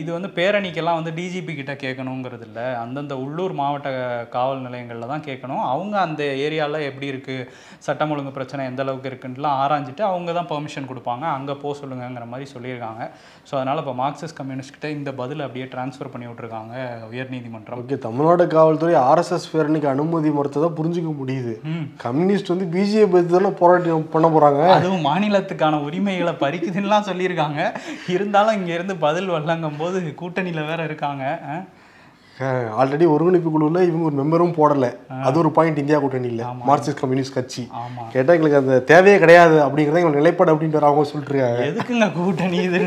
இது 0.00 0.10
வந்து 0.16 0.30
பேரணிக்கெல்லாம் 0.38 1.00
வந்து 1.00 1.14
டிஜிபி 1.18 1.54
கிட்ட 1.60 1.74
கேட்கணுங்கிறது 1.84 2.46
இல்லை. 2.48 2.66
அந்தந்த 2.84 3.16
உள்ளூர் 3.24 3.56
மாவட்ட 3.62 3.90
காவல் 4.36 4.64
நிலையங்களில் 4.68 5.10
தான் 5.14 5.26
கேட்கணும். 5.28 5.64
அவங்க 5.72 5.94
அந்த 6.06 6.22
ஏரியாவில் 6.46 6.86
எப்படி 6.90 7.10
இருக்குது 7.12 7.48
சட்டம் 7.88 8.14
ஒழுங்கு 8.14 8.36
பிரச்சனை 8.38 8.68
எந்த 8.70 8.82
அளவுக்கு 8.86 9.12
இருக்குன்ட்டுலாம் 9.12 9.58
ஆராய்ஞ்சிட்டு 9.64 10.06
அவங்க 10.12 10.30
தான் 10.38 10.50
பெர்மிஷன் 10.54 10.90
கொடுப்பாங்க. 10.92 11.26
அங்கே 11.36 11.56
போக 11.64 11.74
சொல்லுங்கங்கிற 11.82 12.26
மாதிரி 12.32 12.48
சொல்லியிருக்காங்க. 12.54 13.02
ஸோ 13.48 13.54
அதனால் 13.60 13.82
இப்போ 13.84 13.96
மார்க்சிஸ்ட் 14.04 14.38
கம்யூனிஸ்ட் 14.40 14.74
கிட்ட 14.76 14.88
இந்த 14.96 15.10
பதில் 15.20 15.24
அப்படியே 15.34 15.64
ட்ரான்ஸ்ஃபர் 15.64 16.10
பண்ணி 16.12 16.26
விட்ருக்காங்க 16.26 16.74
உயர்நீதிமன்றம் 17.12 17.80
ஓகே 17.82 17.98
தமிழ்நாடு 17.98 18.46
காவல்துறை 18.46 18.94
ஆர்எஸ்எஸ் 18.94 19.48
பேரணிக்கு 19.52 19.86
அனுமதி 19.86 20.28
மறுத்ததை 20.28 20.68
புரிஞ்சுக்க 20.78 21.12
முடியுது. 21.20 21.54
கம்யூனிஸ்ட் 21.96 22.48
வந்து 22.48 22.66
பிஜேபி 22.78 23.26
தானே 23.26 23.48
போராட்டம் 23.48 24.10
பண்ண 24.10 24.28
போறாங்க. 24.28 24.68
அதுவும் 24.68 25.06
மாநிலத்துக்கான 25.06 25.80
உரிமைகளை 25.82 26.32
பறிக்குதுன்னுலாம் 26.32 27.08
சொல்லியிருக்காங்க. 27.10 27.72
இருந்தாலும் 28.08 28.54
இங்க 28.54 28.72
இருந்து 28.72 28.96
பதில் 28.96 29.30
வரலங்கும் 29.30 29.78
போது 29.78 30.14
கூட்டணியில 30.20 30.66
வேற 30.66 30.84
இருக்காங்க. 30.84 31.24
ஆல்ரெடி 32.40 33.08
ஒருங்கிணைப்பு 33.08 33.50
குழுவில் 33.50 33.86
இவங்க 33.88 34.04
ஒரு 34.04 34.16
மெம்பரும் 34.22 34.56
போடல. 34.58 34.86
அது 35.22 35.38
ஒரு 35.38 35.50
பாயிண்ட் 35.50 35.78
இந்தியா 35.78 35.98
கூட்டணி 35.98 36.28
இல்ல. 36.28 36.42
மார்க்சிஸ்ட் 36.68 37.00
கம்யூனிஸ்ட் 37.00 37.34
கட்சி. 37.34 37.68
ஆமா. 37.72 38.02
கேட்டா 38.12 38.32
எங்களுக்கு 38.32 38.56
அந்த 38.56 38.80
தேவையே 38.80 39.18
கிடையாது 39.18 39.56
அப்படிங்கிறத 39.58 40.00
எங்களுக்கு 40.00 40.20
நிலைப்பாடு 40.20 40.54
அப்படின்ட்டு 40.54 40.80
அவங்க 40.80 41.04
சொல்லிட்டு 41.04 41.34
இருக்காங்க 41.34 41.64
எதுக்குங்க 41.66 42.12
கூட்டணி 42.12 42.56
இது 42.56 42.80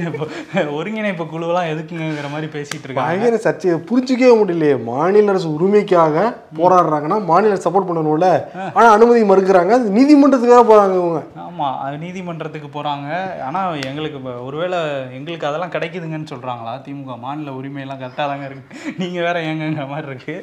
ஒருங்கிணைப்பு 0.75 1.23
குழுவெல்லாம் 1.23 1.69
எதுக்குங்கிற 1.73 2.29
மாதிரி 2.31 2.51
பேசிட்டு 2.51 2.83
இருக்காங்க? 2.83 3.09
பயங்கர 3.09 3.37
சர்ச்சையை 3.37 3.79
புரிஞ்சுக்கவே 3.79 4.33
முடியலையே. 4.41 4.83
மாநில 4.83 5.29
அரசு 5.29 5.59
உரிமைக்காக 5.59 6.35
போராடுறாங்கன்னா 6.57 7.25
மாநில 7.25 7.55
சப்போர்ட் 7.55 7.89
பண்ணணும்ல. 7.89 8.29
ஆனா 8.73 8.91
அனுமதி 8.91 9.23
மறுக்கிறாங்க. 9.23 9.71
அது 9.71 9.89
நீதிமன்றத்துக்காக 9.89 10.63
போறாங்க 10.71 10.93
இவங்க. 10.93 11.23
ஆமா. 11.47 11.77
அது 11.77 11.97
நீதிமன்றத்துக்கு 11.97 12.81
போறாங்க. 12.81 13.07
ஆனா 13.41 13.69
எங்களுக்கு 13.69 14.45
ஒருவேளை 14.45 14.79
எங்களுக்கு 15.13 15.47
அதெல்லாம் 15.47 15.71
கிடைக்குதுங்கன்னு 15.71 16.31
சொல்றாங்களா? 16.33 16.81
திமுக 16.85 17.19
மாநில 17.19 17.51
உரிமையெல்லாம் 17.51 18.01
கரெக்டாக 18.01 18.29
தாங்க 18.31 18.45
இருக்கு. 18.45 18.95
நீங்க 18.97 19.21
வேற 19.21 19.38
ஏங்கங்கிற 19.47 19.85
மாதிரி 19.91 20.07
இருக்கு. 20.11 20.35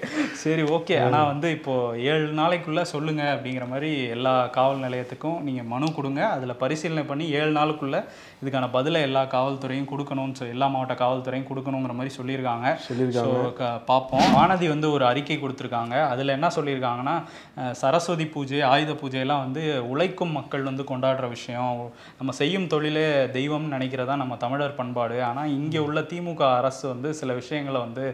சரி 0.43 0.65
ஓகே. 0.76 0.97
ஆனா 1.07 1.21
வந்து 1.33 1.50
இப்போ 1.57 1.75
ஏழு 2.11 2.26
நாளைக்குள்ள 2.41 2.83
சொல்லுங்க 2.95 3.23
அப்படிங்கிற 3.35 3.67
மாதிரி 3.73 3.91
எல்லா 4.17 4.35
காவல் 4.57 4.85
நிலையத்துக்கும் 4.87 5.38
நீங்க 5.49 5.62
மனு 5.73 5.88
கொடுங்க. 5.99 6.23
அதுல 6.37 6.55
பரிசீலனை 6.62 7.05
பண்ணி 7.11 7.26
ஏழு 7.41 7.53
நாளுக்குள்ள 7.59 7.99
இதுக்கான 8.43 8.67
பதிலை 8.76 9.00
எல்லா 9.09 9.23
காவல்துறையும் 9.35 9.91
கொடுக்கணும்னு 9.93 10.38
சொல்லி 10.38 10.55
எல்லா 10.57 10.69
மாவட்ட 10.73 10.97
காவல்துறையும் 11.05 11.49
கொடுக்கணுங்கிற 11.50 11.95
மாதிரி 11.99 12.15
சொல்லியிருக்காங்க. 12.19 12.67
சொல்லியிருக்காங்க. 12.88 13.71
பார்ப்போம் 13.91 14.29
வானதி 14.38 14.67
வந்து 14.75 14.88
ஒரு 14.97 15.07
அறிக்கை 15.11 15.38
கொடுத்துருக்காங்க. 15.45 15.95
அதில் 16.12 16.35
என்ன 16.37 16.50
சொல்லியிருக்காங்கன்னா 16.57 17.17
சரஸ்வதி 17.83 18.26
பூஜை 18.35 18.61
ஆயுத 18.73 18.93
பூஜையெல்லாம் 19.03 19.45
வந்து 19.45 19.62
உழைக்கும் 19.93 20.37
மக்கள் 20.38 20.69
வந்து 20.71 20.85
கொண்டாடுற 20.91 21.29
விஷயம். 21.37 21.79
நம்ம 22.19 22.33
செய்யும் 22.41 22.71
தொழிலே 22.75 23.07
தெய்வம்னு 23.38 23.75
நினைக்கிறதா 23.76 24.17
நம்ம 24.23 24.37
தமிழர் 24.45 24.79
பண்பாடு. 24.81 25.17
ஆனால் 25.29 25.53
இங்கே 25.59 25.81
உள்ள 25.87 26.00
திமுக 26.12 26.43
அரசு 26.61 26.85
வந்து 26.93 27.09
சில 27.21 27.33
விஷயங்களை 27.41 27.81
வந்து 27.87 28.05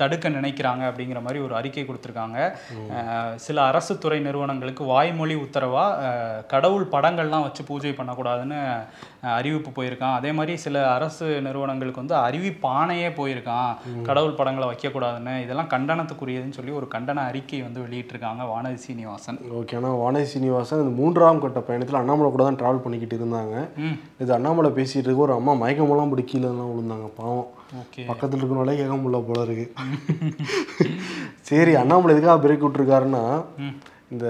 தடுக்க 0.00 0.26
நினைக்கிறாங்க 0.32 0.82
அப்படிங்கிற 0.88 1.20
மாதிரி 1.22 1.40
ஒரு 1.42 1.54
அறிக்கை 1.54 1.84
கொடுத்துருக்காங்க. 1.84 2.38
சில 3.38 3.58
அரசு 3.62 3.92
துறை 3.98 4.20
நிறுவனங்களுக்கு 4.20 4.84
வாய்மொழி 4.86 5.36
உத்தரவா 5.42 5.84
அஹ், 6.02 6.40
கடவுள் 6.46 6.86
படங்கள்லாம் 6.92 7.46
வச்சு 7.46 7.62
பூஜை 7.64 7.92
பண்ணக்கூடாதுன்னு 7.92 8.58
அறிவிப்பு 9.32 9.70
போயிருக்கான். 9.72 10.16
அதே 10.16 10.32
மாதிரி 10.32 10.54
சில 10.58 10.76
அரசு 10.92 11.26
நிறுவனங்களுக்கு 11.42 12.02
வந்து 12.02 12.16
அறிவிப்பானையே 12.22 13.08
போயிருக்கான். 13.18 13.70
கடவுள் 14.02 14.38
படங்களை 14.38 14.68
வைக்கக்கூடாதுன்னு. 14.68 15.34
இதெல்லாம் 15.44 15.70
கண்டனத்துக்குரியதுன்னு 15.74 16.20
சொல்லி 16.52 16.72
ஒரு 16.72 16.88
கண்டன 16.90 17.24
அறிக்கை 17.30 17.60
வந்து 17.62 17.84
வெளியிட்டிருக்காங்க 17.84 18.20
வானதி 18.52 18.80
சீனிவாசன். 18.84 19.40
ஓகே 19.58 19.76
ஆனால் 19.78 19.98
வானதி 19.98 20.28
சீனிவாசன் 20.32 20.82
இந்த 20.82 20.94
மூன்றாம் 20.98 21.42
கட்ட 21.42 21.60
பயணத்தில் 21.62 22.00
அண்ணாமலை 22.00 22.30
கூட 22.30 22.44
தான் 22.44 22.60
ட்ராவல் 22.60 22.84
பண்ணிக்கிட்டு 22.84 23.18
இருந்தாங்க. 23.18 23.56
இது 24.20 24.30
அண்ணாமலை 24.32 24.70
பேசிட்டு 24.76 25.06
இருக்க 25.06 25.22
ஒரு 25.22 25.34
அம்மா 25.34 25.54
மயக்கமெல்லாம் 25.60 26.12
படி 26.12 26.24
கீழே 26.24 26.46
தான் 26.52 26.70
விழுந்தாங்க 26.72 27.08
பாவம். 27.16 27.48
பக்கத்தில் 28.06 28.40
இருக்கனாலே 28.40 28.74
கேட்க 28.78 28.96
முடியல 28.96 29.20
போல 29.26 29.44
இருக்கு. 29.46 29.66
சரி 31.50 31.74
அண்ணாமலை 31.82 32.14
எதுக்காக 32.14 32.40
பிரேக் 32.44 32.66
விட்டுருக்காருன்னா 32.66 33.22
இந்த 34.14 34.26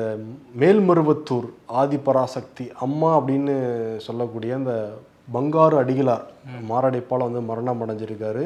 மேல்மருவத்தூர் 0.60 1.48
ஆதிபராசக்தி 1.80 2.66
அம்மா 2.86 3.10
அப்படின்னு 3.18 3.54
சொல்லக்கூடிய 4.06 4.54
அந்த 4.60 4.74
பங்காரு 5.34 5.76
அடிகளார் 5.82 6.26
மாரடைப்பால் 6.70 7.26
வந்து 7.26 7.40
மரணம் 7.50 7.82
அடைஞ்சிருக்காரு. 7.84 8.44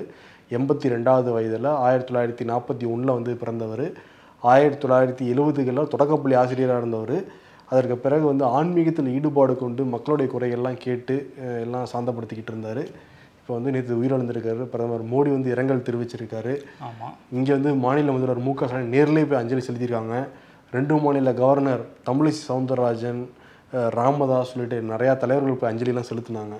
எண்பத்தி 0.56 0.92
ரெண்டாவது 0.94 1.30
வயதில் 1.36 1.68
ஆயிரத்தி 1.86 2.08
தொள்ளாயிரத்தி 2.10 2.46
நாற்பத்தி 2.50 2.84
ஒன்றில் 2.92 3.16
வந்து 3.16 3.32
பிறந்தவர். 3.42 3.86
ஆயிரத்தி 4.52 4.80
தொள்ளாயிரத்தி 4.82 5.24
எழுபதுகளில் 5.32 5.92
தொடக்கப்பள்ளி 5.94 6.36
ஆசிரியராக 6.42 6.82
இருந்தவர். 6.82 7.16
அதற்கு 7.70 7.96
பிறகு 8.04 8.24
வந்து 8.30 8.44
ஆன்மீகத்தில் 8.58 9.12
ஈடுபாடு 9.16 9.54
கொண்டு 9.62 9.84
மக்களுடைய 9.94 10.28
குறைகள்லாம் 10.32 10.82
கேட்டு 10.86 11.14
எல்லாம் 11.64 11.90
சாந்தப்படுத்திக்கிட்டு 11.92 12.52
இருந்தார். 12.54 12.82
இப்போ 13.46 13.58
வந்து 13.58 13.72
நேற்று 13.74 13.96
உயிரிழந்திருக்காரு. 13.98 14.62
பிரதமர் 14.70 15.02
மோடி 15.10 15.30
வந்து 15.34 15.50
இரங்கல் 15.52 15.82
தெரிவிச்சிருக்காரு. 15.88 16.52
ஆமா. 16.86 17.08
இங்கே 17.36 17.52
வந்து 17.56 17.70
மாநில 17.82 18.12
முதல்வர் 18.14 18.40
மு 18.46 18.52
க 18.60 18.66
ஸ்டாலின் 18.66 18.90
நேர்லயே 18.94 19.26
போய் 19.30 19.38
அஞ்சலி 19.40 19.62
செலுத்தியிருக்காங்க. 19.66 20.14
ரெண்டு 20.76 20.94
மாநில 21.04 21.32
கவர்னர் 21.40 21.82
தமிழிசை 22.08 22.40
சவுந்தரராஜன் 22.48 23.20
ராமதாஸ் 23.98 24.50
உள்ளிட்ட 24.54 24.80
நிறையா 24.92 25.12
தலைவர்கள் 25.22 25.60
போய் 25.60 25.70
அஞ்சலிலாம் 25.72 26.08
செலுத்தினாங்க. 26.08 26.56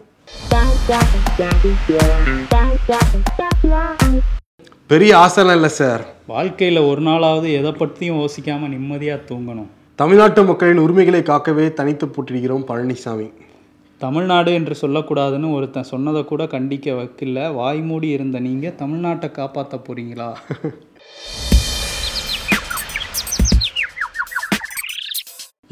பெரிய 4.92 5.12
ஆசைலாம் 5.24 5.58
இல்லை 5.60 5.72
சார். 5.80 6.04
வாழ்க்கையில 6.34 6.84
ஒரு 6.90 7.02
நாளாவது 7.08 7.50
எதை 7.62 7.72
பற்றியும் 7.82 8.20
யோசிக்காம 8.22 8.70
நிம்மதியா 8.76 9.16
தூங்கணும். 9.32 9.70
தமிழ்நாட்டு 10.02 10.44
மக்களின் 10.52 10.84
உரிமைகளை 10.86 11.22
காக்கவே 11.32 11.66
தனித்து 11.80 12.08
போட்டிருக்கிறோம் 12.14 12.68
பழனிசாமி. 12.70 13.28
தமிழ்நாடு 14.04 14.50
என்று 14.54 14.74
சொல்லக்கூடாதுன்னு 14.80 15.48
ஒருத்தன் 15.56 15.86
சொன்னதை 15.90 16.24
கூட 16.24 16.42
கண்டிக்க 16.44 16.86
வைக்கல. 16.98 17.54
வாய் 17.54 17.80
மூடி 17.80 18.08
இருந்த 18.16 18.38
நீங்க 18.46 18.72
தமிழ்நாட்டை 18.80 19.28
காப்பாற்ற 19.30 19.78
போறீங்களா? 19.86 20.28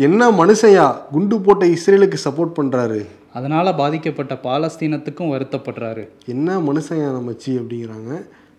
என்ன 0.07 0.31
மனுஷையா 0.31 0.87
குண்டு 1.11 1.39
போட்ட 1.41 1.67
இஸ்ரேலுக்கு 1.75 2.21
சப்போர்ட் 2.25 2.57
பண்ணுறாரு 2.61 3.01
அதனால 3.33 3.75
பாதிக்கப்பட்ட 3.83 4.35
பாலஸ்தீனத்துக்கும் 4.47 5.33
வருத்தப்படுறாரு. 5.35 6.07
என்ன 6.35 6.59
மனுஷையா 6.71 7.11
நம்மச்சி 7.19 7.53
அப்படிங்கிறாங்க. 7.61 8.13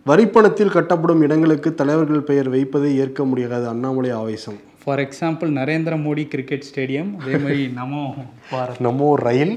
வரிப்பணத்தில் 0.05 0.75
கட்டப்படும் 0.77 1.25
இடங்களுக்கு 1.25 1.69
தலைவர்கள் 1.81 2.27
பெயர் 2.29 2.49
வைப்பதை 2.55 2.89
ஏற்க 3.03 3.25
முடியாது 3.25 3.67
அண்ணாமலை 3.67 4.11
ஆவேசம். 4.21 4.59
For 4.85 4.99
example 4.99 5.49
Narendra 5.51 5.93
Modi 6.01 6.27
cricket 6.27 6.65
stadium 6.69 7.09
அதே 7.19 7.37
மாதிரி 7.37 7.67
நமோ 7.75 8.03
பாரத். 8.51 8.79
நம்ம 8.79 9.15
ரயில். 9.17 9.53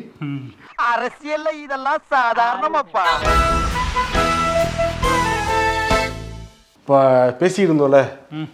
அரசியல்ல 0.93 1.53
இதெல்லாம் 1.63 2.03
சாதாரணமாப்பா. 2.11 3.05
இப்போ 6.81 6.99
பேசிட்டு 7.41 7.67
இருந்தோம்ல 7.67 7.99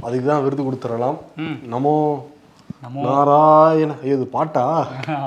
அதுக்கு 0.00 0.26
தான் 0.26 0.42
விருது 0.42 0.62
கொடுத்துடலாம். 0.62 1.18
ம். 1.36 1.58
நமோ 1.66 1.66
நமோ 1.66 1.94
நாராயண 3.06 3.92
ஐயோ 4.02 4.14
இது 4.16 4.26
பாட்டா? 4.36 4.64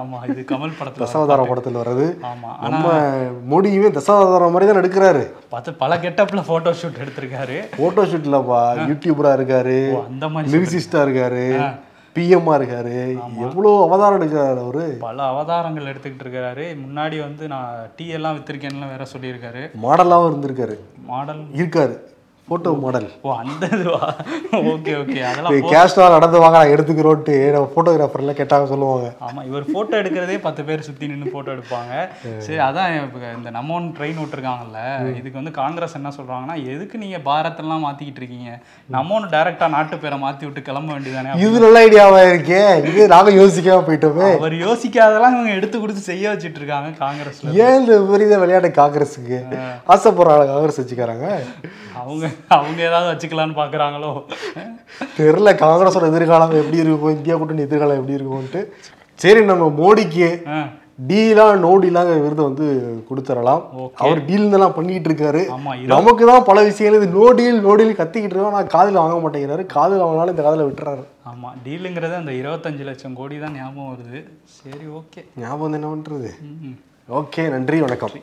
ஆமா 0.01 0.19
இது 0.31 0.41
கமல் 0.51 0.75
படத்துல 0.79 1.03
தசாவதார 1.03 1.47
படத்தில் 1.49 1.79
வர்றது. 1.81 2.05
ஆமா 2.31 2.51
நம்ம 2.73 2.93
மோடியுமே 3.51 3.91
தசாவதாரம் 3.97 4.53
மாதிரி 4.55 4.69
தான் 4.69 4.81
எடுக்கிறாரு. 4.83 5.23
பார்த்து 5.55 5.73
பல 5.83 5.97
கெட்டப்ல 6.05 6.43
போட்டோ 6.51 6.73
ஷூட் 6.81 7.01
எடுத்திருக்காரு. 7.03 7.57
போட்டோ 7.81 8.05
ஷூட்லப்பா 8.11 8.61
யூடியூபரா 8.89 9.33
இருக்காரு. 9.39 9.79
அந்த 10.09 10.29
மாதிரி 10.35 10.53
லிரிசிஸ்டா 10.55 11.01
இருக்காரு. 11.07 11.45
பிஎம்மா 12.15 12.53
இருக்காரு. 12.59 12.93
எவ்வளோ 13.47 13.71
அவதாரம் 13.87 14.19
எடுக்கிறாரு 14.19 14.59
அவரு? 14.65 14.85
பல 15.07 15.23
அவதாரங்கள் 15.31 15.89
எடுத்துக்கிட்டு 15.91 16.25
இருக்காரு. 16.25 16.65
முன்னாடி 16.83 17.17
வந்து 17.25 17.47
நான் 17.53 17.73
டீ 17.97 18.05
எல்லாம் 18.17 18.37
வித்திருக்கேன்லாம் 18.37 18.93
வேற 18.93 19.05
சொல்லியிருக்காரு. 19.13 19.63
மாடலாவும் 19.83 20.29
இருந்திருக்காரு. 20.29 20.77
மாடல் 21.11 21.43
இருக்காரு. 21.59 21.95
போட்டோ 22.49 22.71
மாடல் 22.81 23.07
ஓ 23.27 23.29
அந்த 23.41 23.63
இதுவா? 23.75 24.09
ஓகே 24.73 24.91
ஓகே 24.99 25.17
அதெல்லாம் 25.29 25.69
கேஷ்டா 25.71 26.03
நடந்து 26.13 26.37
வாங்க 26.43 26.57
நான் 26.59 26.73
எடுத்துக்கிறோன்ட்டு 26.73 27.33
நம்ம 27.53 27.69
ஃபோட்டோகிராஃபர்லாம் 27.73 28.37
கேட்டாங்க 28.39 28.67
சொல்லுவாங்க. 28.71 29.07
ஆமா 29.27 29.41
இவர் 29.49 29.65
போட்டோ 29.73 29.95
எடுக்கிறதே 30.01 30.37
பத்து 30.45 30.61
பேர் 30.67 30.85
சுத்தி 30.87 31.09
நின்னு 31.11 31.33
போட்டோ 31.33 31.49
எடுப்பாங்க. 31.55 31.93
சரி 32.45 32.59
அதான் 32.67 32.93
இப்ப 32.99 33.31
இந்த 33.37 33.51
நம்மோன் 33.57 33.87
ட்ரெயின் 33.97 34.21
விட்டுருக்காங்கல்ல 34.21 34.79
இதுக்கு 35.19 35.39
வந்து 35.41 35.53
காங்கிரஸ் 35.61 35.97
என்ன 35.99 36.11
சொல்றாங்கன்னா 36.19 36.55
எதுக்கு 36.73 37.01
நீங்க 37.03 37.19
பாரத்தெல்லாம் 37.29 37.83
மாத்திக்கிட்டு 37.87 38.21
இருக்கீங்க? 38.23 38.51
நம்மோன் 38.97 39.27
டைரக்டா 39.35 39.69
நாட்டு 39.75 39.99
பேரை 40.05 40.19
மாத்தி 40.23 40.45
விட்டு 40.47 40.63
கிளம்ப 40.69 40.89
வேண்டியதானே? 40.95 41.35
இது 41.47 41.63
நல்ல 41.65 41.83
ஐடியாவா 41.87 42.21
இருக்கே. 42.29 42.63
இது 42.91 43.09
நாங்க 43.15 43.33
யோசிக்காம 43.41 43.85
போயிட்டோமே. 43.89 44.29
அவர் 44.39 44.57
யோசிக்காதெல்லாம் 44.65 45.35
இவங்க 45.37 45.53
எடுத்து 45.59 45.77
கொடுத்து 45.83 46.03
செய்ய 46.09 46.25
வச்சிட்டு 46.33 46.61
இருக்காங்க 46.61 46.93
காங்கிரஸ்ல. 47.03 47.53
ஏன் 47.65 47.77
இந்த 47.81 47.91
விபரீத 48.03 48.39
விளையாட்டு 48.45 48.71
காங்கிரஸுக்கு. 48.81 49.39
ஆசைப்படுறாங்க 49.95 50.47
காங்கிரஸ் 50.53 50.81
வச்சுக்கிறாங்க 50.83 51.27
அவங்க 51.99 52.25
அவங்க 52.57 52.79
ஏதாவது 52.89 53.11
வச்சுக்கலாம்னு 53.11 53.59
பாக்குறாங்களோ? 53.61 54.11
தெரியல 55.19 55.53
காங்கிரஸோட 55.63 56.07
எதிர்காலம் 56.13 56.59
எப்படி 56.63 56.83
இருக்கும் 56.83 57.15
இந்தியா 57.17 57.37
கூட்டணி 57.37 57.67
எதிர்காலம் 57.67 57.99
எப்படி 58.01 58.17
இருக்கும்ட்டு 58.19 58.61
சரி 59.19 59.41
நம்ம 59.51 59.69
மோடிக்கு 59.79 60.27
டீலாம் 61.09 61.59
நோ 61.63 61.71
டீலாங்க 61.81 62.13
விருதை 62.21 62.43
வந்து 62.47 62.67
கொடுத்துடலாம். 63.09 63.59
அவர் 64.03 64.19
டீல் 64.29 64.55
எல்லாம் 64.57 64.75
பண்ணிட்டு 64.77 65.09
இருக்காரு 65.09 65.41
நமக்கு 65.91 66.23
தான் 66.29 66.47
பல 66.47 66.63
விஷயங்கள் 66.69 66.99
இது. 66.99 67.09
நோ 67.17 67.25
டீல் 67.39 67.59
நோ 67.65 67.73
டீல் 67.79 67.99
கத்திக்கிட்டு 67.99 68.35
இருக்கோம் 68.35 68.53
ஆனால் 68.53 68.71
காதில் 68.75 68.99
வாங்க 69.01 69.17
மாட்டேங்கிறாரு. 69.25 69.65
காதில் 69.75 70.03
வாங்கினாலும் 70.03 70.33
இந்த 70.35 70.45
காதில் 70.47 70.65
விட்டுறாரு. 70.67 71.03
ஆமா 71.31 71.51
டீலுங்கிறது 71.65 72.15
அந்த 72.21 72.33
இருபத்தஞ்சு 72.41 72.87
லட்சம் 72.89 73.17
கோடி 73.19 73.37
தான் 73.43 73.57
ஞாபகம் 73.61 73.91
வருது. 73.91 74.21
சரி 74.57 74.85
ஓகே. 74.99 75.23
ஞாபகம் 75.43 75.77
என்ன 75.79 75.89
பண்றது? 75.93 76.31
ஓகே 77.21 77.43
நன்றி 77.55 77.79
வணக்கம். 77.85 78.15